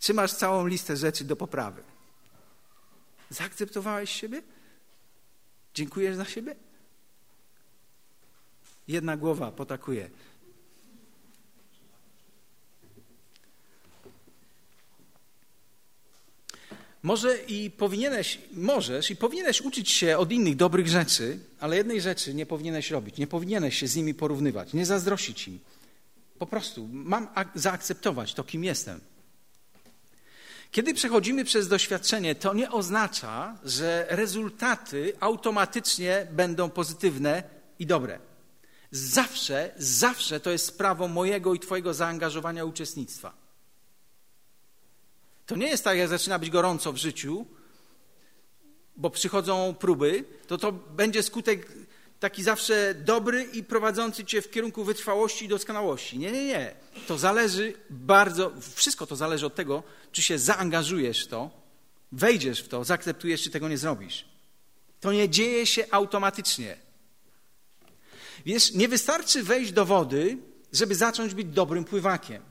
Czy 0.00 0.14
masz 0.14 0.32
całą 0.32 0.66
listę 0.66 0.96
rzeczy 0.96 1.24
do 1.24 1.36
poprawy? 1.36 1.82
Zaakceptowałeś 3.30 4.10
siebie? 4.10 4.42
Dziękujesz 5.74 6.16
za 6.16 6.24
siebie? 6.24 6.56
Jedna 8.88 9.16
głowa 9.16 9.52
potakuje. 9.52 10.10
Może 17.06 17.38
i 17.38 17.70
powinieneś, 17.70 18.38
możesz 18.52 19.10
i 19.10 19.16
powinieneś 19.16 19.60
uczyć 19.60 19.90
się 19.90 20.18
od 20.18 20.32
innych 20.32 20.56
dobrych 20.56 20.88
rzeczy, 20.88 21.38
ale 21.60 21.76
jednej 21.76 22.00
rzeczy 22.00 22.34
nie 22.34 22.46
powinieneś 22.46 22.90
robić. 22.90 23.16
Nie 23.16 23.26
powinieneś 23.26 23.78
się 23.78 23.86
z 23.86 23.96
nimi 23.96 24.14
porównywać, 24.14 24.72
nie 24.72 24.86
zazdrościć 24.86 25.48
im. 25.48 25.60
Po 26.38 26.46
prostu 26.46 26.88
mam 26.92 27.28
zaakceptować 27.54 28.34
to, 28.34 28.44
kim 28.44 28.64
jestem. 28.64 29.00
Kiedy 30.70 30.94
przechodzimy 30.94 31.44
przez 31.44 31.68
doświadczenie, 31.68 32.34
to 32.34 32.54
nie 32.54 32.70
oznacza, 32.70 33.58
że 33.64 34.06
rezultaty 34.08 35.12
automatycznie 35.20 36.26
będą 36.32 36.70
pozytywne 36.70 37.42
i 37.78 37.86
dobre. 37.86 38.18
Zawsze, 38.90 39.72
zawsze 39.76 40.40
to 40.40 40.50
jest 40.50 40.66
sprawą 40.66 41.08
mojego 41.08 41.54
i 41.54 41.58
Twojego 41.58 41.94
zaangażowania 41.94 42.64
uczestnictwa. 42.64 43.45
To 45.46 45.56
nie 45.56 45.66
jest 45.66 45.84
tak, 45.84 45.98
jak 45.98 46.08
zaczyna 46.08 46.38
być 46.38 46.50
gorąco 46.50 46.92
w 46.92 46.96
życiu, 46.96 47.46
bo 48.96 49.10
przychodzą 49.10 49.74
próby, 49.78 50.24
to 50.46 50.58
to 50.58 50.72
będzie 50.72 51.22
skutek 51.22 51.72
taki 52.20 52.42
zawsze 52.42 52.94
dobry 52.94 53.42
i 53.42 53.64
prowadzący 53.64 54.24
cię 54.24 54.42
w 54.42 54.50
kierunku 54.50 54.84
wytrwałości 54.84 55.44
i 55.44 55.48
doskonałości. 55.48 56.18
Nie, 56.18 56.32
nie, 56.32 56.44
nie. 56.44 56.74
To 57.06 57.18
zależy 57.18 57.74
bardzo, 57.90 58.52
wszystko 58.74 59.06
to 59.06 59.16
zależy 59.16 59.46
od 59.46 59.54
tego, 59.54 59.82
czy 60.12 60.22
się 60.22 60.38
zaangażujesz 60.38 61.24
w 61.24 61.28
to, 61.28 61.50
wejdziesz 62.12 62.62
w 62.62 62.68
to, 62.68 62.84
zaakceptujesz, 62.84 63.42
czy 63.42 63.50
tego 63.50 63.68
nie 63.68 63.78
zrobisz. 63.78 64.24
To 65.00 65.12
nie 65.12 65.28
dzieje 65.28 65.66
się 65.66 65.84
automatycznie. 65.90 66.76
Wiesz, 68.46 68.72
nie 68.72 68.88
wystarczy 68.88 69.42
wejść 69.42 69.72
do 69.72 69.84
wody, 69.84 70.38
żeby 70.72 70.94
zacząć 70.94 71.34
być 71.34 71.46
dobrym 71.46 71.84
pływakiem. 71.84 72.42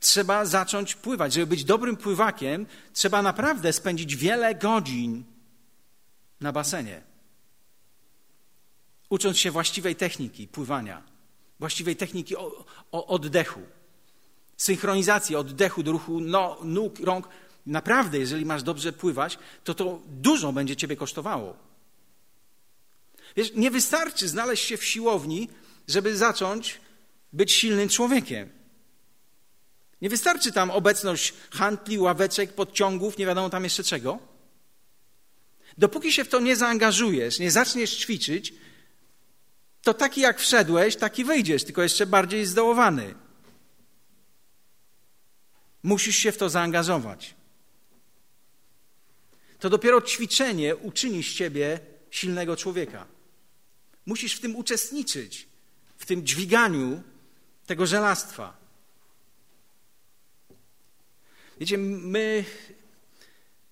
Trzeba 0.00 0.44
zacząć 0.44 0.94
pływać. 0.94 1.32
Żeby 1.32 1.46
być 1.46 1.64
dobrym 1.64 1.96
pływakiem, 1.96 2.66
trzeba 2.92 3.22
naprawdę 3.22 3.72
spędzić 3.72 4.16
wiele 4.16 4.54
godzin 4.54 5.24
na 6.40 6.52
basenie. 6.52 7.02
Ucząc 9.10 9.38
się 9.38 9.50
właściwej 9.50 9.96
techniki 9.96 10.48
pływania, 10.48 11.02
właściwej 11.58 11.96
techniki 11.96 12.36
o, 12.36 12.64
o 12.92 13.06
oddechu, 13.06 13.60
synchronizacji 14.56 15.36
oddechu 15.36 15.82
do 15.82 15.92
ruchu 15.92 16.20
no, 16.20 16.58
nóg, 16.64 17.00
rąk. 17.00 17.28
Naprawdę, 17.66 18.18
jeżeli 18.18 18.44
masz 18.44 18.62
dobrze 18.62 18.92
pływać, 18.92 19.38
to 19.64 19.74
to 19.74 20.00
dużo 20.06 20.52
będzie 20.52 20.76
ciebie 20.76 20.96
kosztowało. 20.96 21.56
Wiesz, 23.36 23.52
nie 23.54 23.70
wystarczy 23.70 24.28
znaleźć 24.28 24.64
się 24.64 24.76
w 24.76 24.84
siłowni, 24.84 25.48
żeby 25.88 26.16
zacząć 26.16 26.80
być 27.32 27.52
silnym 27.52 27.88
człowiekiem. 27.88 28.59
Nie 30.02 30.08
wystarczy 30.08 30.52
tam 30.52 30.70
obecność 30.70 31.34
handli, 31.50 31.98
ławeczek, 31.98 32.52
podciągów, 32.52 33.18
nie 33.18 33.26
wiadomo 33.26 33.50
tam 33.50 33.64
jeszcze 33.64 33.84
czego. 33.84 34.18
Dopóki 35.78 36.12
się 36.12 36.24
w 36.24 36.28
to 36.28 36.40
nie 36.40 36.56
zaangażujesz, 36.56 37.38
nie 37.38 37.50
zaczniesz 37.50 37.96
ćwiczyć, 37.96 38.54
to 39.82 39.94
taki 39.94 40.20
jak 40.20 40.40
wszedłeś, 40.40 40.96
taki 40.96 41.24
wyjdziesz, 41.24 41.64
tylko 41.64 41.82
jeszcze 41.82 42.06
bardziej 42.06 42.46
zdołowany. 42.46 43.14
Musisz 45.82 46.16
się 46.16 46.32
w 46.32 46.36
to 46.36 46.48
zaangażować. 46.48 47.34
To 49.58 49.70
dopiero 49.70 50.02
ćwiczenie 50.02 50.76
uczyni 50.76 51.22
z 51.22 51.34
ciebie 51.34 51.80
silnego 52.10 52.56
człowieka. 52.56 53.06
Musisz 54.06 54.34
w 54.34 54.40
tym 54.40 54.56
uczestniczyć, 54.56 55.48
w 55.98 56.06
tym 56.06 56.26
dźwiganiu 56.26 57.02
tego 57.66 57.86
żelastwa. 57.86 58.59
Wiecie, 61.60 61.78
my 61.78 62.44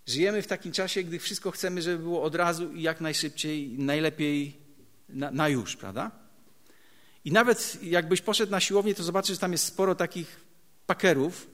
Żyjemy 0.08 0.42
w 0.42 0.46
takim 0.46 0.72
czasie, 0.72 1.02
gdy 1.02 1.18
wszystko 1.18 1.50
chcemy, 1.50 1.82
żeby 1.82 1.98
było 1.98 2.22
od 2.22 2.34
razu 2.34 2.72
i 2.72 2.82
jak 2.82 3.00
najszybciej, 3.00 3.68
najlepiej 3.78 4.56
na, 5.08 5.30
na 5.30 5.48
już, 5.48 5.76
prawda? 5.76 6.10
I 7.24 7.32
nawet 7.32 7.78
jakbyś 7.82 8.20
poszedł 8.20 8.52
na 8.52 8.60
siłownię, 8.60 8.94
to 8.94 9.02
zobaczysz, 9.02 9.36
że 9.36 9.40
tam 9.40 9.52
jest 9.52 9.64
sporo 9.64 9.94
takich 9.94 10.40
pakerów. 10.86 11.46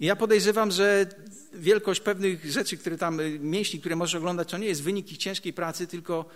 I 0.00 0.06
ja 0.06 0.16
podejrzewam, 0.16 0.70
że 0.70 1.06
wielkość 1.52 2.00
pewnych 2.00 2.50
rzeczy, 2.50 2.76
które 2.76 2.98
tam, 2.98 3.20
y, 3.20 3.38
mięśni, 3.38 3.80
które 3.80 3.96
możesz 3.96 4.14
oglądać, 4.14 4.50
to 4.50 4.58
nie 4.58 4.66
jest 4.66 4.82
wynik 4.82 5.12
ich 5.12 5.18
ciężkiej 5.18 5.52
pracy, 5.52 5.86
tylko, 5.86 6.28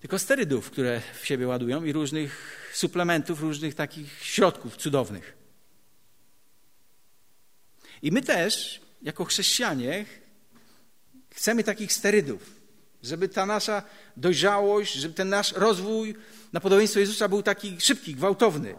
tylko 0.00 0.18
sterydów, 0.18 0.70
które 0.70 1.00
w 1.20 1.26
siebie 1.26 1.46
ładują 1.46 1.84
i 1.84 1.92
różnych 1.92 2.58
suplementów, 2.74 3.40
różnych 3.40 3.74
takich 3.74 4.24
środków 4.24 4.76
cudownych. 4.76 5.41
I 8.02 8.12
my 8.12 8.22
też 8.22 8.80
jako 9.02 9.24
chrześcijanie 9.24 10.06
chcemy 11.30 11.64
takich 11.64 11.92
sterydów, 11.92 12.60
żeby 13.02 13.28
ta 13.28 13.46
nasza 13.46 13.82
dojrzałość, 14.16 14.94
żeby 14.94 15.14
ten 15.14 15.28
nasz 15.28 15.52
rozwój 15.52 16.14
na 16.52 16.60
podobieństwo 16.60 17.00
Jezusa 17.00 17.28
był 17.28 17.42
taki 17.42 17.80
szybki, 17.80 18.14
gwałtowny. 18.14 18.74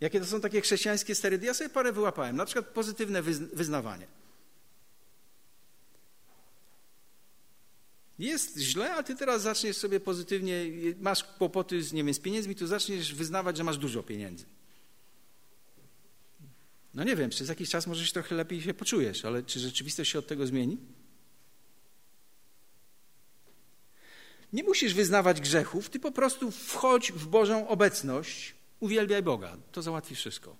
Jakie 0.00 0.20
to 0.20 0.26
są 0.26 0.40
takie 0.40 0.60
chrześcijańskie 0.60 1.14
sterydy? 1.14 1.46
Ja 1.46 1.54
sobie 1.54 1.70
parę 1.70 1.92
wyłapałem. 1.92 2.36
Na 2.36 2.44
przykład 2.44 2.66
pozytywne 2.66 3.22
wyznawanie. 3.52 4.06
Jest 8.18 8.58
źle, 8.58 8.94
a 8.94 9.02
ty 9.02 9.16
teraz 9.16 9.42
zaczniesz 9.42 9.76
sobie 9.76 10.00
pozytywnie, 10.00 10.64
masz 11.00 11.24
kłopoty 11.24 11.82
z, 11.82 11.92
nie 11.92 12.04
wiem, 12.04 12.14
z 12.14 12.18
pieniędzmi, 12.18 12.54
to 12.54 12.66
zaczniesz 12.66 13.14
wyznawać, 13.14 13.56
że 13.56 13.64
masz 13.64 13.78
dużo 13.78 14.02
pieniędzy. 14.02 14.44
No 16.94 17.04
nie 17.04 17.16
wiem, 17.16 17.30
przez 17.30 17.48
jakiś 17.48 17.70
czas 17.70 17.86
może 17.86 18.06
się 18.06 18.12
trochę 18.12 18.34
lepiej 18.34 18.62
się 18.62 18.74
poczujesz, 18.74 19.24
ale 19.24 19.42
czy 19.42 19.60
rzeczywistość 19.60 20.10
się 20.10 20.18
od 20.18 20.26
tego 20.26 20.46
zmieni? 20.46 20.78
Nie 24.52 24.62
musisz 24.62 24.94
wyznawać 24.94 25.40
grzechów, 25.40 25.90
ty 25.90 26.00
po 26.00 26.12
prostu 26.12 26.50
wchodź 26.50 27.12
w 27.12 27.26
Bożą 27.26 27.68
obecność, 27.68 28.54
uwielbiaj 28.80 29.22
Boga, 29.22 29.56
to 29.72 29.82
załatwi 29.82 30.14
wszystko. 30.14 30.56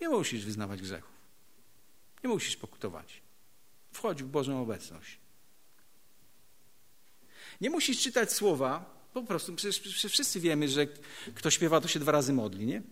Nie 0.00 0.08
musisz 0.08 0.44
wyznawać 0.44 0.82
grzechów. 0.82 1.10
Nie 2.24 2.30
musisz 2.30 2.56
pokutować. 2.56 3.22
Wchodź 3.92 4.22
w 4.22 4.26
Bożą 4.26 4.62
obecność. 4.62 5.18
Nie 7.60 7.70
musisz 7.70 8.00
czytać 8.00 8.32
słowa, 8.32 9.00
po 9.12 9.22
prostu, 9.22 9.54
przecież, 9.54 10.06
wszyscy 10.08 10.40
wiemy, 10.40 10.68
że 10.68 10.86
kto 11.34 11.50
śpiewa, 11.50 11.80
to 11.80 11.88
się 11.88 12.00
dwa 12.00 12.12
razy 12.12 12.32
modli, 12.32 12.66
nie? 12.66 12.82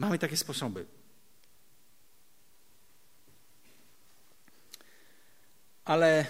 Mamy 0.00 0.18
takie 0.18 0.36
sposoby. 0.36 0.86
Ale 5.84 6.26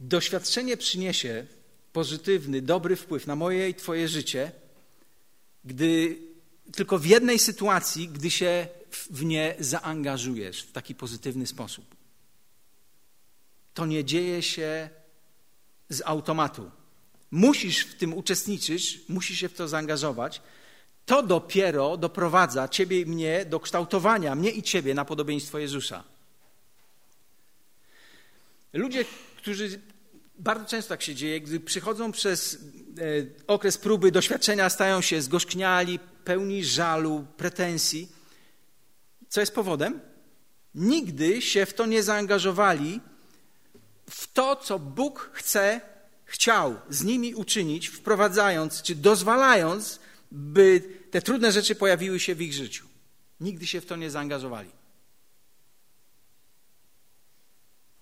doświadczenie 0.00 0.76
przyniesie 0.76 1.46
pozytywny, 1.92 2.62
dobry 2.62 2.96
wpływ 2.96 3.26
na 3.26 3.36
moje 3.36 3.68
i 3.68 3.74
Twoje 3.74 4.08
życie, 4.08 4.52
gdy 5.64 6.18
tylko 6.72 6.98
w 6.98 7.06
jednej 7.06 7.38
sytuacji, 7.38 8.08
gdy 8.08 8.30
się 8.30 8.68
w 8.90 9.24
nie 9.24 9.54
zaangażujesz 9.58 10.62
w 10.62 10.72
taki 10.72 10.94
pozytywny 10.94 11.46
sposób. 11.46 11.96
To 13.74 13.86
nie 13.86 14.04
dzieje 14.04 14.42
się 14.42 14.90
z 15.88 16.02
automatu. 16.04 16.70
Musisz 17.30 17.80
w 17.80 17.98
tym 17.98 18.14
uczestniczyć, 18.14 19.00
musisz 19.08 19.38
się 19.38 19.48
w 19.48 19.54
to 19.54 19.68
zaangażować, 19.68 20.42
to 21.08 21.22
dopiero 21.22 21.96
doprowadza 21.96 22.68
Ciebie 22.68 23.00
i 23.00 23.06
mnie 23.06 23.44
do 23.44 23.60
kształtowania, 23.60 24.34
mnie 24.34 24.50
i 24.50 24.62
Ciebie 24.62 24.94
na 24.94 25.04
podobieństwo 25.04 25.58
Jezusa. 25.58 26.04
Ludzie, 28.72 29.04
którzy 29.36 29.80
bardzo 30.38 30.64
często 30.64 30.88
tak 30.88 31.02
się 31.02 31.14
dzieje, 31.14 31.40
gdy 31.40 31.60
przychodzą 31.60 32.12
przez 32.12 32.54
e, 32.54 32.58
okres 33.46 33.78
próby, 33.78 34.12
doświadczenia, 34.12 34.70
stają 34.70 35.00
się 35.00 35.22
zgorzkniali, 35.22 35.98
pełni 36.24 36.64
żalu, 36.64 37.26
pretensji. 37.36 38.08
Co 39.28 39.40
jest 39.40 39.54
powodem? 39.54 40.00
Nigdy 40.74 41.42
się 41.42 41.66
w 41.66 41.74
to 41.74 41.86
nie 41.86 42.02
zaangażowali, 42.02 43.00
w 44.10 44.32
to, 44.32 44.56
co 44.56 44.78
Bóg 44.78 45.30
chce, 45.32 45.80
chciał 46.24 46.76
z 46.90 47.04
nimi 47.04 47.34
uczynić, 47.34 47.88
wprowadzając 47.88 48.82
czy 48.82 48.94
dozwalając, 48.94 50.00
by 50.32 50.97
te 51.10 51.22
trudne 51.22 51.52
rzeczy 51.52 51.74
pojawiły 51.74 52.20
się 52.20 52.34
w 52.34 52.42
ich 52.42 52.52
życiu. 52.52 52.86
Nigdy 53.40 53.66
się 53.66 53.80
w 53.80 53.86
to 53.86 53.96
nie 53.96 54.10
zaangażowali. 54.10 54.70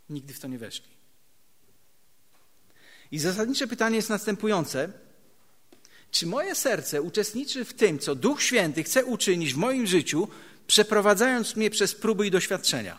Nigdy 0.08 0.34
w 0.34 0.40
to 0.40 0.48
nie 0.48 0.58
weszli. 0.58 0.96
I 3.10 3.18
zasadnicze 3.18 3.66
pytanie 3.66 3.96
jest 3.96 4.08
następujące. 4.08 4.92
Czy 6.10 6.26
moje 6.26 6.54
serce 6.54 7.02
uczestniczy 7.02 7.64
w 7.64 7.74
tym, 7.74 7.98
co 7.98 8.14
Duch 8.14 8.42
Święty 8.42 8.82
chce 8.82 9.04
uczynić 9.04 9.54
w 9.54 9.56
moim 9.56 9.86
życiu, 9.86 10.28
przeprowadzając 10.66 11.56
mnie 11.56 11.70
przez 11.70 11.94
próby 11.94 12.26
i 12.26 12.30
doświadczenia? 12.30 12.98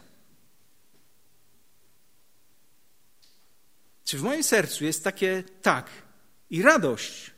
Czy 4.06 4.18
w 4.18 4.22
moim 4.22 4.44
sercu 4.44 4.86
jest 4.86 5.04
takie 5.04 5.44
tak 5.62 5.90
i 6.50 6.62
radość 6.62 7.32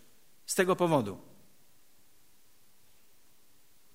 z 0.46 0.56
tego 0.56 0.76
powodu? 0.76 1.29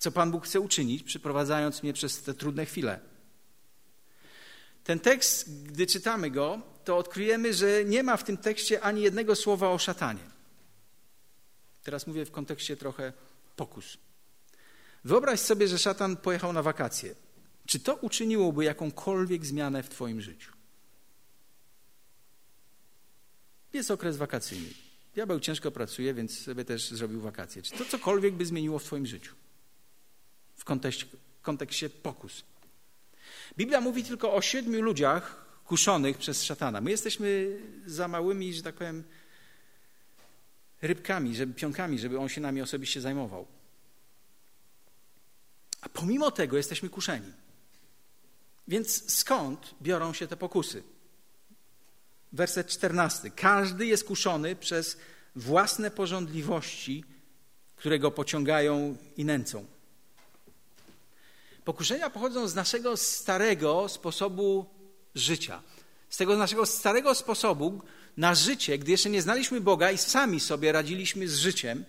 Co 0.05 0.13
Pan 0.13 0.31
Bóg 0.31 0.47
chce 0.47 0.61
uczynić, 0.61 1.03
przeprowadzając 1.03 1.83
mnie 1.83 1.93
przez 1.93 2.23
te 2.23 2.35
trudne 2.35 2.67
chwile? 2.67 3.01
Ten 4.85 5.01
tekst, 5.01 5.65
gdy 5.65 5.87
czytamy 5.87 6.31
go, 6.31 6.61
to 6.85 6.97
odkryjemy, 6.97 7.55
że 7.55 7.85
nie 7.85 8.03
ma 8.03 8.17
w 8.17 8.25
tym 8.25 8.37
tekście 8.37 8.81
ani 8.81 9.03
jednego 9.03 9.37
słowa 9.37 9.71
o 9.71 9.79
szatanie. 9.79 10.21
Teraz 11.83 12.07
mówię 12.07 12.25
w 12.25 12.31
kontekście 12.31 12.77
trochę 12.77 13.13
pokus. 13.57 13.99
Wyobraź 15.05 15.41
sobie, 15.41 15.69
że 15.69 15.79
szatan 15.79 16.17
pojechał 16.17 16.53
na 16.53 16.63
wakacje. 16.63 17.15
Czy 17.67 17.81
to 17.81 17.95
uczyniłoby 17.95 18.65
jakąkolwiek 18.65 19.47
zmianę 19.47 19.83
w 19.83 19.89
Twoim 19.89 20.21
życiu? 20.21 20.53
Jest 23.73 23.91
okres 23.91 24.17
wakacyjny. 24.17 24.69
Diabeł 25.15 25.41
ciężko 25.41 25.71
pracuje, 25.71 26.15
więc 26.15 26.39
sobie 26.39 26.65
też 26.65 26.91
zrobił 26.91 27.21
wakacje. 27.21 27.63
Czy 27.63 27.73
to 27.73 27.85
cokolwiek 27.85 28.35
by 28.35 28.47
zmieniło 28.47 28.79
w 28.79 28.85
Twoim 28.85 29.07
życiu? 29.07 29.44
W 30.57 30.65
kontekście, 30.65 31.07
kontekście 31.43 31.91
pokus. 31.91 32.45
Biblia 33.57 33.81
mówi 33.81 34.05
tylko 34.05 34.35
o 34.35 34.43
siedmiu 34.43 34.83
ludziach 34.83 35.45
kuszonych 35.65 36.19
przez 36.19 36.43
szatana. 36.45 36.81
My 36.81 36.91
jesteśmy 36.91 37.59
za 37.87 38.09
małymi, 38.09 38.55
że 38.55 38.63
tak 38.63 38.75
powiem, 38.75 39.05
rybkami, 40.83 41.37
żeby, 41.37 41.55
pionkami, 41.55 41.99
żeby 41.99 42.19
on 42.19 42.29
się 42.29 42.41
nami 42.41 42.63
osobiście 42.63 43.01
zajmował. 43.01 43.47
A 45.81 45.89
pomimo 45.89 46.31
tego 46.31 46.57
jesteśmy 46.57 46.89
kuszeni. 46.89 47.33
Więc 48.69 49.13
skąd 49.13 49.75
biorą 49.83 50.13
się 50.13 50.27
te 50.27 50.37
pokusy? 50.37 50.83
Werset 52.33 52.67
14. 52.67 53.31
Każdy 53.31 53.87
jest 53.87 54.05
kuszony 54.05 54.57
przez 54.57 54.99
własne 55.37 55.91
porządliwości, 55.91 57.05
które 57.77 57.99
go 57.99 58.11
pociągają 58.11 58.97
i 59.17 59.25
nęcą. 59.25 59.67
Pokuszenia 61.65 62.11
pochodzą 62.11 62.49
z 62.49 62.55
naszego 62.55 62.97
starego 62.97 63.89
sposobu 63.89 64.67
życia. 65.15 65.63
Z 66.11 66.17
tego 66.17 66.37
naszego 66.37 66.67
starego 66.67 67.15
sposobu 67.15 67.83
na 68.17 68.35
życie, 68.35 68.79
gdy 68.79 68.91
jeszcze 68.91 69.11
nie 69.11 69.23
znaliśmy 69.23 69.61
Boga 69.61 69.91
i 69.91 69.99
sami 69.99 70.41
sobie 70.41 70.73
radziliśmy 70.73 71.29
z 71.29 71.37
życiem 71.37 71.85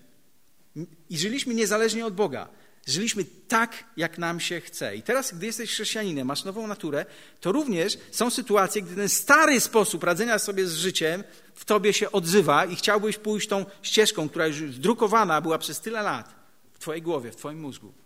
i 1.10 1.18
żyliśmy 1.18 1.54
niezależnie 1.54 2.06
od 2.06 2.14
Boga. 2.14 2.48
Żyliśmy 2.88 3.26
tak, 3.48 3.84
jak 3.98 4.18
nam 4.18 4.40
się 4.40 4.62
chce. 4.62 4.96
I 4.96 5.02
teraz, 5.02 5.34
gdy 5.34 5.46
jesteś 5.46 5.72
chrześcijaninem, 5.72 6.28
masz 6.28 6.44
nową 6.44 6.68
naturę, 6.68 7.06
to 7.42 7.52
również 7.52 7.98
są 8.12 8.30
sytuacje, 8.30 8.82
gdy 8.82 8.96
ten 8.96 9.10
stary 9.10 9.60
sposób 9.60 10.04
radzenia 10.04 10.40
sobie 10.40 10.68
z 10.68 10.76
życiem 10.76 11.24
w 11.56 11.66
tobie 11.66 11.94
się 11.94 12.12
odzywa 12.12 12.66
i 12.66 12.76
chciałbyś 12.76 13.18
pójść 13.18 13.48
tą 13.48 13.66
ścieżką, 13.82 14.30
która 14.30 14.48
już 14.48 14.62
wdrukowana 14.62 15.42
była 15.42 15.58
przez 15.58 15.80
tyle 15.80 16.02
lat 16.02 16.36
w 16.74 16.80
twojej 16.80 17.02
głowie, 17.02 17.32
w 17.32 17.36
twoim 17.36 17.60
mózgu. 17.60 18.05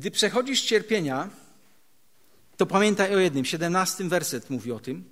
Gdy 0.00 0.10
przechodzisz 0.10 0.62
cierpienia, 0.62 1.30
to 2.56 2.66
pamiętaj 2.66 3.14
o 3.14 3.18
jednym. 3.18 3.44
17 3.44 4.04
werset 4.04 4.50
mówi 4.50 4.72
o 4.72 4.80
tym, 4.80 5.04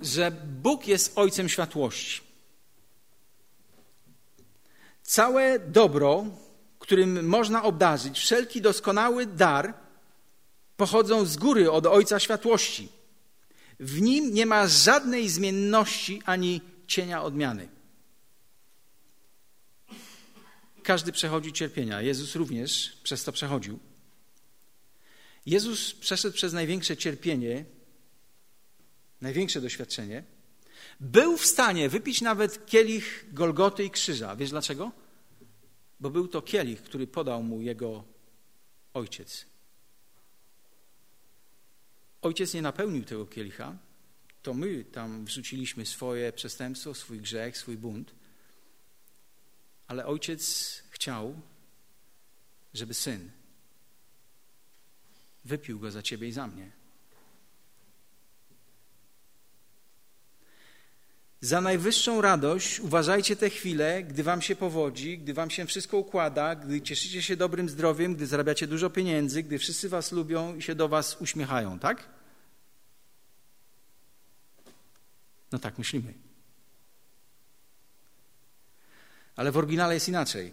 że 0.00 0.30
Bóg 0.62 0.86
jest 0.86 1.18
Ojcem 1.18 1.48
światłości. 1.48 2.20
Całe 5.02 5.58
dobro, 5.58 6.26
którym 6.78 7.26
można 7.26 7.62
obdarzyć, 7.62 8.18
wszelki 8.18 8.60
doskonały 8.60 9.26
dar, 9.26 9.74
pochodzą 10.76 11.24
z 11.24 11.36
góry 11.36 11.70
od 11.70 11.86
Ojca 11.86 12.20
światłości. 12.20 12.88
W 13.80 14.00
nim 14.00 14.34
nie 14.34 14.46
ma 14.46 14.66
żadnej 14.66 15.28
zmienności 15.28 16.22
ani 16.24 16.60
cienia 16.86 17.22
odmiany. 17.22 17.68
Każdy 20.82 21.12
przechodzi 21.12 21.52
cierpienia. 21.52 22.02
Jezus 22.02 22.34
również 22.34 22.96
przez 23.02 23.24
to 23.24 23.32
przechodził. 23.32 23.78
Jezus 25.46 25.94
przeszedł 25.94 26.34
przez 26.34 26.52
największe 26.52 26.96
cierpienie, 26.96 27.64
największe 29.20 29.60
doświadczenie. 29.60 30.24
Był 31.00 31.36
w 31.36 31.46
stanie 31.46 31.88
wypić 31.88 32.20
nawet 32.20 32.66
kielich 32.66 33.24
Golgoty 33.32 33.84
i 33.84 33.90
krzyża. 33.90 34.36
Wiesz 34.36 34.50
dlaczego? 34.50 34.92
Bo 36.00 36.10
był 36.10 36.28
to 36.28 36.42
kielich, 36.42 36.82
który 36.82 37.06
podał 37.06 37.42
mu 37.42 37.62
jego 37.62 38.04
ojciec. 38.94 39.46
Ojciec 42.22 42.54
nie 42.54 42.62
napełnił 42.62 43.04
tego 43.04 43.26
kielicha, 43.26 43.76
to 44.42 44.54
my 44.54 44.84
tam 44.84 45.24
wrzuciliśmy 45.24 45.86
swoje 45.86 46.32
przestępstwo, 46.32 46.94
swój 46.94 47.20
grzech, 47.20 47.58
swój 47.58 47.76
bunt 47.76 48.14
ale 49.86 50.06
ojciec 50.06 50.82
chciał, 50.90 51.40
żeby 52.74 52.94
syn 52.94 53.30
wypił 55.44 55.78
go 55.78 55.90
za 55.90 56.02
ciebie 56.02 56.28
i 56.28 56.32
za 56.32 56.46
mnie. 56.46 56.70
Za 61.40 61.60
najwyższą 61.60 62.20
radość 62.20 62.80
uważajcie 62.80 63.36
te 63.36 63.50
chwile, 63.50 64.02
gdy 64.02 64.22
wam 64.22 64.42
się 64.42 64.56
powodzi, 64.56 65.18
gdy 65.18 65.34
wam 65.34 65.50
się 65.50 65.66
wszystko 65.66 65.96
układa, 65.96 66.54
gdy 66.54 66.80
cieszycie 66.80 67.22
się 67.22 67.36
dobrym 67.36 67.68
zdrowiem, 67.68 68.14
gdy 68.14 68.26
zarabiacie 68.26 68.66
dużo 68.66 68.90
pieniędzy, 68.90 69.42
gdy 69.42 69.58
wszyscy 69.58 69.88
was 69.88 70.12
lubią 70.12 70.56
i 70.56 70.62
się 70.62 70.74
do 70.74 70.88
was 70.88 71.16
uśmiechają, 71.20 71.78
tak? 71.78 72.08
No 75.52 75.58
tak 75.58 75.78
myślimy. 75.78 76.21
Ale 79.36 79.52
w 79.52 79.56
oryginale 79.56 79.94
jest 79.94 80.08
inaczej. 80.08 80.52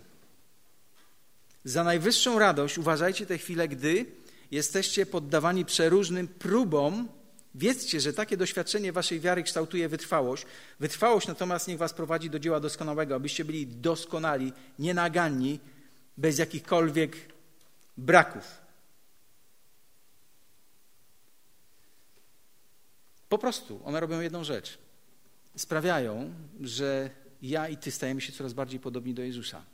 Za 1.63 1.83
najwyższą 1.83 2.39
radość 2.39 2.77
uważajcie 2.77 3.25
te 3.25 3.37
chwile, 3.37 3.67
gdy 3.67 4.05
jesteście 4.51 5.05
poddawani 5.05 5.65
przeróżnym 5.65 6.27
próbom. 6.27 7.07
Wiedzcie, 7.55 7.99
że 7.99 8.13
takie 8.13 8.37
doświadczenie 8.37 8.91
waszej 8.91 9.19
wiary 9.19 9.43
kształtuje 9.43 9.89
wytrwałość. 9.89 10.45
Wytrwałość 10.79 11.27
natomiast 11.27 11.67
niech 11.67 11.77
was 11.77 11.93
prowadzi 11.93 12.29
do 12.29 12.39
dzieła 12.39 12.59
doskonałego, 12.59 13.15
abyście 13.15 13.45
byli 13.45 13.67
doskonali, 13.67 14.53
nienaganni, 14.79 15.59
bez 16.17 16.37
jakichkolwiek 16.37 17.15
braków. 17.97 18.59
Po 23.29 23.37
prostu 23.37 23.81
one 23.85 23.99
robią 23.99 24.19
jedną 24.19 24.43
rzecz. 24.43 24.77
Sprawiają, 25.55 26.33
że 26.61 27.09
ja 27.41 27.69
i 27.69 27.77
ty 27.77 27.91
stajemy 27.91 28.21
się 28.21 28.33
coraz 28.33 28.53
bardziej 28.53 28.79
podobni 28.79 29.13
do 29.13 29.21
Jezusa. 29.21 29.65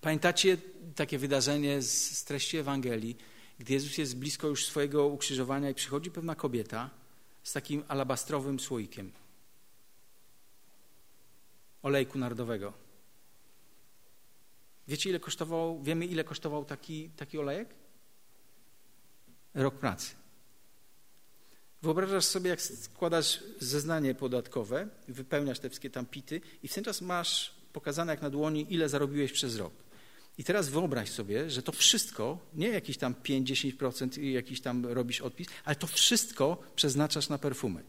Pamiętacie 0.00 0.56
takie 0.94 1.18
wydarzenie 1.18 1.82
z, 1.82 2.18
z 2.18 2.24
treści 2.24 2.56
Ewangelii, 2.56 3.16
gdy 3.58 3.72
Jezus 3.72 3.98
jest 3.98 4.16
blisko 4.16 4.48
już 4.48 4.66
swojego 4.66 5.06
ukrzyżowania 5.06 5.70
i 5.70 5.74
przychodzi 5.74 6.10
pewna 6.10 6.34
kobieta 6.34 6.90
z 7.42 7.52
takim 7.52 7.84
alabastrowym 7.88 8.60
słoikiem 8.60 9.12
olejku 11.82 12.18
narodowego. 12.18 12.72
Wiecie, 14.88 15.10
ile 15.10 15.20
kosztował, 15.20 15.82
wiemy, 15.82 16.06
ile 16.06 16.24
kosztował 16.24 16.64
taki, 16.64 17.10
taki 17.10 17.38
olejek? 17.38 17.74
Rok 19.54 19.74
pracy. 19.74 20.14
Wyobrażasz 21.86 22.24
sobie, 22.24 22.50
jak 22.50 22.62
składasz 22.62 23.42
zeznanie 23.60 24.14
podatkowe, 24.14 24.88
wypełniasz 25.08 25.58
te 25.58 25.68
wszystkie 25.68 25.90
tam 25.90 26.06
pity 26.06 26.40
i 26.62 26.68
w 26.68 26.74
ten 26.74 26.84
czas 26.84 27.00
masz 27.00 27.54
pokazane 27.72 28.12
jak 28.12 28.22
na 28.22 28.30
dłoni, 28.30 28.66
ile 28.70 28.88
zarobiłeś 28.88 29.32
przez 29.32 29.56
rok. 29.56 29.72
I 30.38 30.44
teraz 30.44 30.68
wyobraź 30.68 31.10
sobie, 31.10 31.50
że 31.50 31.62
to 31.62 31.72
wszystko, 31.72 32.38
nie 32.54 32.68
jakieś 32.68 32.98
tam 32.98 33.14
5-10% 33.14 34.22
i 34.22 34.32
jakiś 34.32 34.60
tam 34.60 34.86
robisz 34.86 35.20
odpis, 35.20 35.48
ale 35.64 35.76
to 35.76 35.86
wszystko 35.86 36.62
przeznaczasz 36.76 37.28
na 37.28 37.38
perfumy. 37.38 37.82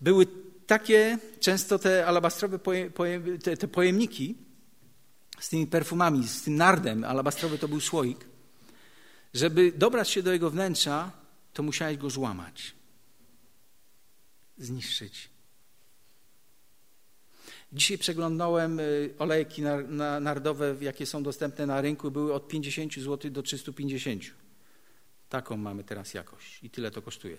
Były 0.00 0.26
takie 0.66 1.18
często 1.40 1.78
te 1.78 2.06
alabastrowe 2.06 2.58
poje, 2.58 2.90
poje, 2.90 3.38
te, 3.38 3.56
te 3.56 3.68
pojemniki 3.68 4.51
z 5.42 5.48
tymi 5.48 5.66
perfumami, 5.66 6.28
z 6.28 6.42
tym 6.42 6.56
nardem, 6.56 7.04
alabastrowy 7.04 7.58
to 7.58 7.68
był 7.68 7.80
słoik, 7.80 8.18
żeby 9.34 9.72
dobrać 9.72 10.10
się 10.10 10.22
do 10.22 10.32
jego 10.32 10.50
wnętrza, 10.50 11.12
to 11.52 11.62
musiałeś 11.62 11.96
go 11.96 12.10
złamać, 12.10 12.74
zniszczyć. 14.58 15.28
Dzisiaj 17.72 17.98
przeglądałem 17.98 18.80
y, 18.80 19.14
olejki 19.18 19.62
nardowe, 20.20 20.76
jakie 20.80 21.06
są 21.06 21.22
dostępne 21.22 21.66
na 21.66 21.80
rynku, 21.80 22.10
były 22.10 22.34
od 22.34 22.48
50 22.48 22.94
zł 22.94 23.30
do 23.30 23.42
350. 23.42 24.22
Taką 25.28 25.56
mamy 25.56 25.84
teraz 25.84 26.14
jakość 26.14 26.58
i 26.62 26.70
tyle 26.70 26.90
to 26.90 27.02
kosztuje. 27.02 27.38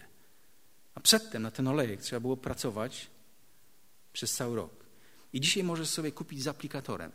A 0.96 1.00
przedtem 1.00 1.42
na 1.42 1.52
ten 1.52 1.68
olejek 1.68 2.02
trzeba 2.02 2.20
było 2.20 2.38
pracować 2.38 3.08
przez 4.14 4.34
cały 4.34 4.56
rok. 4.56 4.86
I 5.34 5.42
dzisiaj 5.42 5.64
możesz 5.64 5.90
sobie 5.90 6.12
kupić 6.12 6.44
z 6.44 6.48
aplikatorem. 6.48 7.12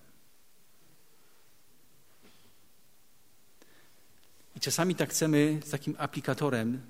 I 4.58 4.60
czasami 4.60 4.94
tak 4.94 5.10
chcemy 5.10 5.60
z 5.64 5.70
takim 5.70 5.94
aplikatorem 5.98 6.82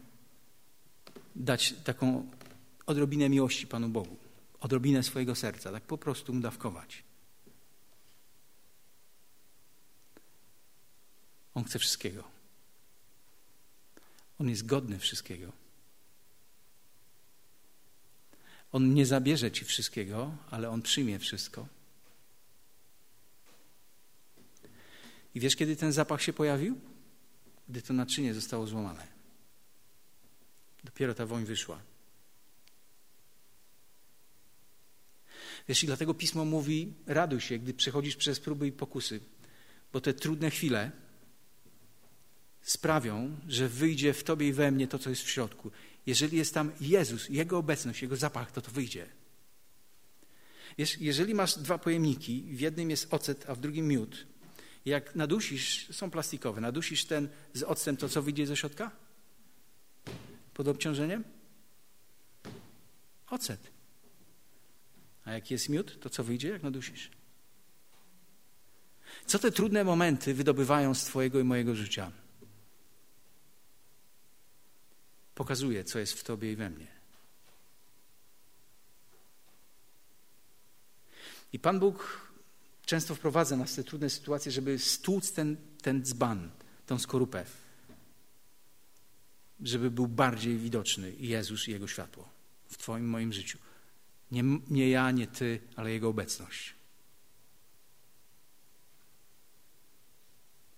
dać 1.37 1.75
taką 1.85 2.31
odrobinę 2.87 3.29
miłości 3.29 3.67
Panu 3.67 3.89
Bogu, 3.89 4.17
odrobinę 4.61 5.03
swojego 5.03 5.35
serca, 5.35 5.73
tak 5.73 5.83
po 5.83 5.99
prostu 5.99 6.35
mu 6.35 6.41
dawkować. 6.41 7.03
On 11.55 11.65
chce 11.65 11.79
wszystkiego. 11.79 12.25
On 14.39 14.49
jest 14.49 14.67
godny 14.67 14.99
wszystkiego. 14.99 15.53
On 18.73 18.95
nie 18.95 19.07
zabierze 19.07 19.51
ci 19.51 19.65
wszystkiego, 19.65 20.33
ale 20.51 20.71
on 20.71 20.83
przyjmie 20.83 21.19
wszystko. 21.19 21.67
I 25.35 25.41
wiesz, 25.41 25.57
kiedy 25.57 25.77
ten 25.77 25.93
zapach 25.93 26.23
się 26.23 26.33
pojawił? 26.33 26.81
Gdy 27.69 27.83
to 27.83 27.93
naczynie 27.93 28.35
zostało 28.35 28.67
złamane. 28.67 29.07
Dopiero 30.85 31.15
ta 31.15 31.27
woń 31.27 31.45
wyszła. 31.45 31.81
Wiesz, 35.69 35.83
i 35.83 35.87
dlatego 35.87 36.15
pismo 36.15 36.45
mówi: 36.45 36.95
raduj 37.07 37.41
się, 37.41 37.59
gdy 37.59 37.75
przechodzisz 37.75 38.17
przez 38.17 38.41
próby 38.41 38.67
i 38.67 38.73
pokusy, 38.73 39.21
bo 39.93 40.01
te 40.01 40.15
trudne 40.15 40.51
chwile 40.51 40.91
sprawią, 42.63 43.37
że 43.49 43.69
wyjdzie 43.69 44.13
w 44.13 44.25
tobie 44.25 44.49
i 44.49 44.53
we 44.53 44.71
mnie 44.71 44.89
to, 44.89 44.99
co 44.99 45.11
jest 45.11 45.23
w 45.23 45.31
środku. 45.31 45.71
Jeżeli 46.07 46.37
jest 46.37 46.55
tam 46.55 46.73
Jezus, 46.81 47.29
Jego 47.29 47.59
obecność, 47.59 48.03
Jego 48.03 48.17
zapach, 48.17 48.53
to 48.53 48.63
to 48.63 48.71
wyjdzie. 48.71 49.07
Wiesz, 50.79 50.99
jeżeli 50.99 51.35
masz 51.35 51.59
dwa 51.59 51.79
pojemniki, 51.79 52.43
w 52.43 52.61
jednym 52.61 52.91
jest 52.91 53.15
ocet, 53.15 53.51
a 53.51 53.55
w 53.55 53.61
drugim 53.61 53.89
miód, 53.89 54.27
jak 54.89 55.15
nadusisz, 55.15 55.89
są 55.91 56.11
plastikowe, 56.11 56.61
nadusisz 56.61 57.05
ten 57.05 57.29
z 57.55 57.63
octem, 57.63 57.97
to 57.97 58.09
co 58.09 58.23
wyjdzie 58.23 58.47
ze 58.47 58.57
środka? 58.57 58.91
Pod 60.55 60.69
obciążeniem? 60.69 61.25
Ocet. 63.31 63.71
A 65.25 65.33
jak 65.33 65.51
jest 65.51 65.69
miód, 65.69 66.01
to 66.01 66.11
co 66.11 66.25
wyjdzie, 66.25 66.49
jak 66.49 66.63
nadusisz? 66.63 67.11
Co 69.27 69.39
te 69.39 69.53
trudne 69.53 69.85
momenty 69.85 70.35
wydobywają 70.35 70.95
z 70.95 71.05
Twojego 71.05 71.41
i 71.41 71.45
mojego 71.45 71.75
życia? 71.75 72.13
Pokazuje, 75.35 75.85
co 75.85 75.99
jest 75.99 76.13
w 76.13 76.25
Tobie 76.25 76.53
i 76.53 76.57
we 76.57 76.71
mnie. 76.71 76.87
I 81.53 81.59
Pan 81.59 81.81
Bóg 81.81 82.28
często 82.89 83.15
wprowadza 83.15 83.57
nas 83.57 83.73
w 83.73 83.77
te 83.77 83.85
trudne 83.85 84.11
sytuacje, 84.11 84.53
żeby 84.53 84.79
stłuc 84.79 85.33
ten, 85.33 85.57
ten 85.83 86.05
dzban, 86.05 86.51
tą 86.87 86.99
skorupę, 86.99 87.45
żeby 89.61 89.91
był 89.91 90.07
bardziej 90.07 90.59
widoczny 90.59 91.13
Jezus 91.13 91.69
i 91.69 91.71
Jego 91.71 91.89
światło 91.89 92.29
w 92.69 92.77
Twoim 92.77 93.09
moim 93.09 93.33
życiu. 93.33 93.59
Nie, 94.31 94.43
nie 94.71 94.91
ja, 94.91 95.11
nie 95.11 95.27
Ty, 95.27 95.61
ale 95.77 95.91
Jego 95.91 96.09
obecność. 96.09 96.75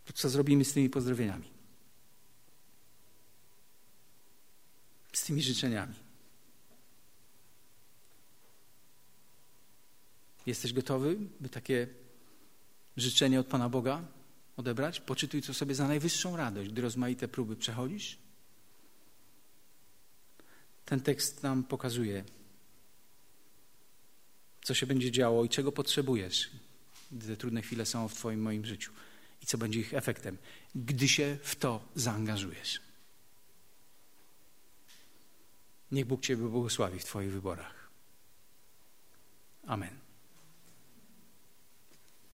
To 0.05 0.13
co 0.13 0.29
zrobimy 0.29 0.65
z 0.65 0.73
tymi 0.73 0.91
pozdrowieniami? 0.91 1.51
Z 5.13 5.25
tymi 5.25 5.43
życzeniami. 5.43 5.95
Jesteś 10.47 10.73
gotowy, 10.73 11.17
by 11.41 11.49
takie 11.49 11.87
życzenie 12.97 13.41
od 13.41 13.47
Pana 13.47 13.69
Boga 13.69 14.03
odebrać? 14.57 15.01
Poczytuj 15.01 15.43
to 15.43 15.55
sobie 15.55 15.75
za 15.75 15.89
najwyższą 15.89 16.37
radość, 16.37 16.71
gdy 16.71 16.83
rozmaite 16.83 17.29
próby 17.29 17.57
przechodzisz. 17.57 18.19
Ten 20.85 21.01
tekst 21.01 21.43
nam 21.43 21.65
pokazuje, 21.65 22.25
co 24.63 24.75
się 24.75 24.87
będzie 24.87 25.11
działo 25.11 25.45
i 25.45 25.49
czego 25.49 25.73
potrzebujesz, 25.73 26.51
gdy 27.13 27.27
te 27.27 27.37
trudne 27.37 27.63
chwile 27.63 27.87
są 27.87 28.09
w 28.09 28.15
Twoim, 28.15 28.43
moim 28.43 28.67
życiu 28.67 28.93
i 29.43 29.47
co 29.47 29.59
będzie 29.59 29.81
ich 29.81 29.95
efektem, 29.95 30.39
gdy 30.75 31.09
się 31.09 31.39
w 31.43 31.57
to 31.57 31.89
zaangażujesz. 31.95 32.81
Niech 35.93 36.07
Bóg 36.07 36.21
Ciebie 36.21 36.45
błogosławi 36.49 36.99
w 36.99 37.05
Twoich 37.05 37.33
wyborach. 37.33 37.91
Amen. 39.67 40.10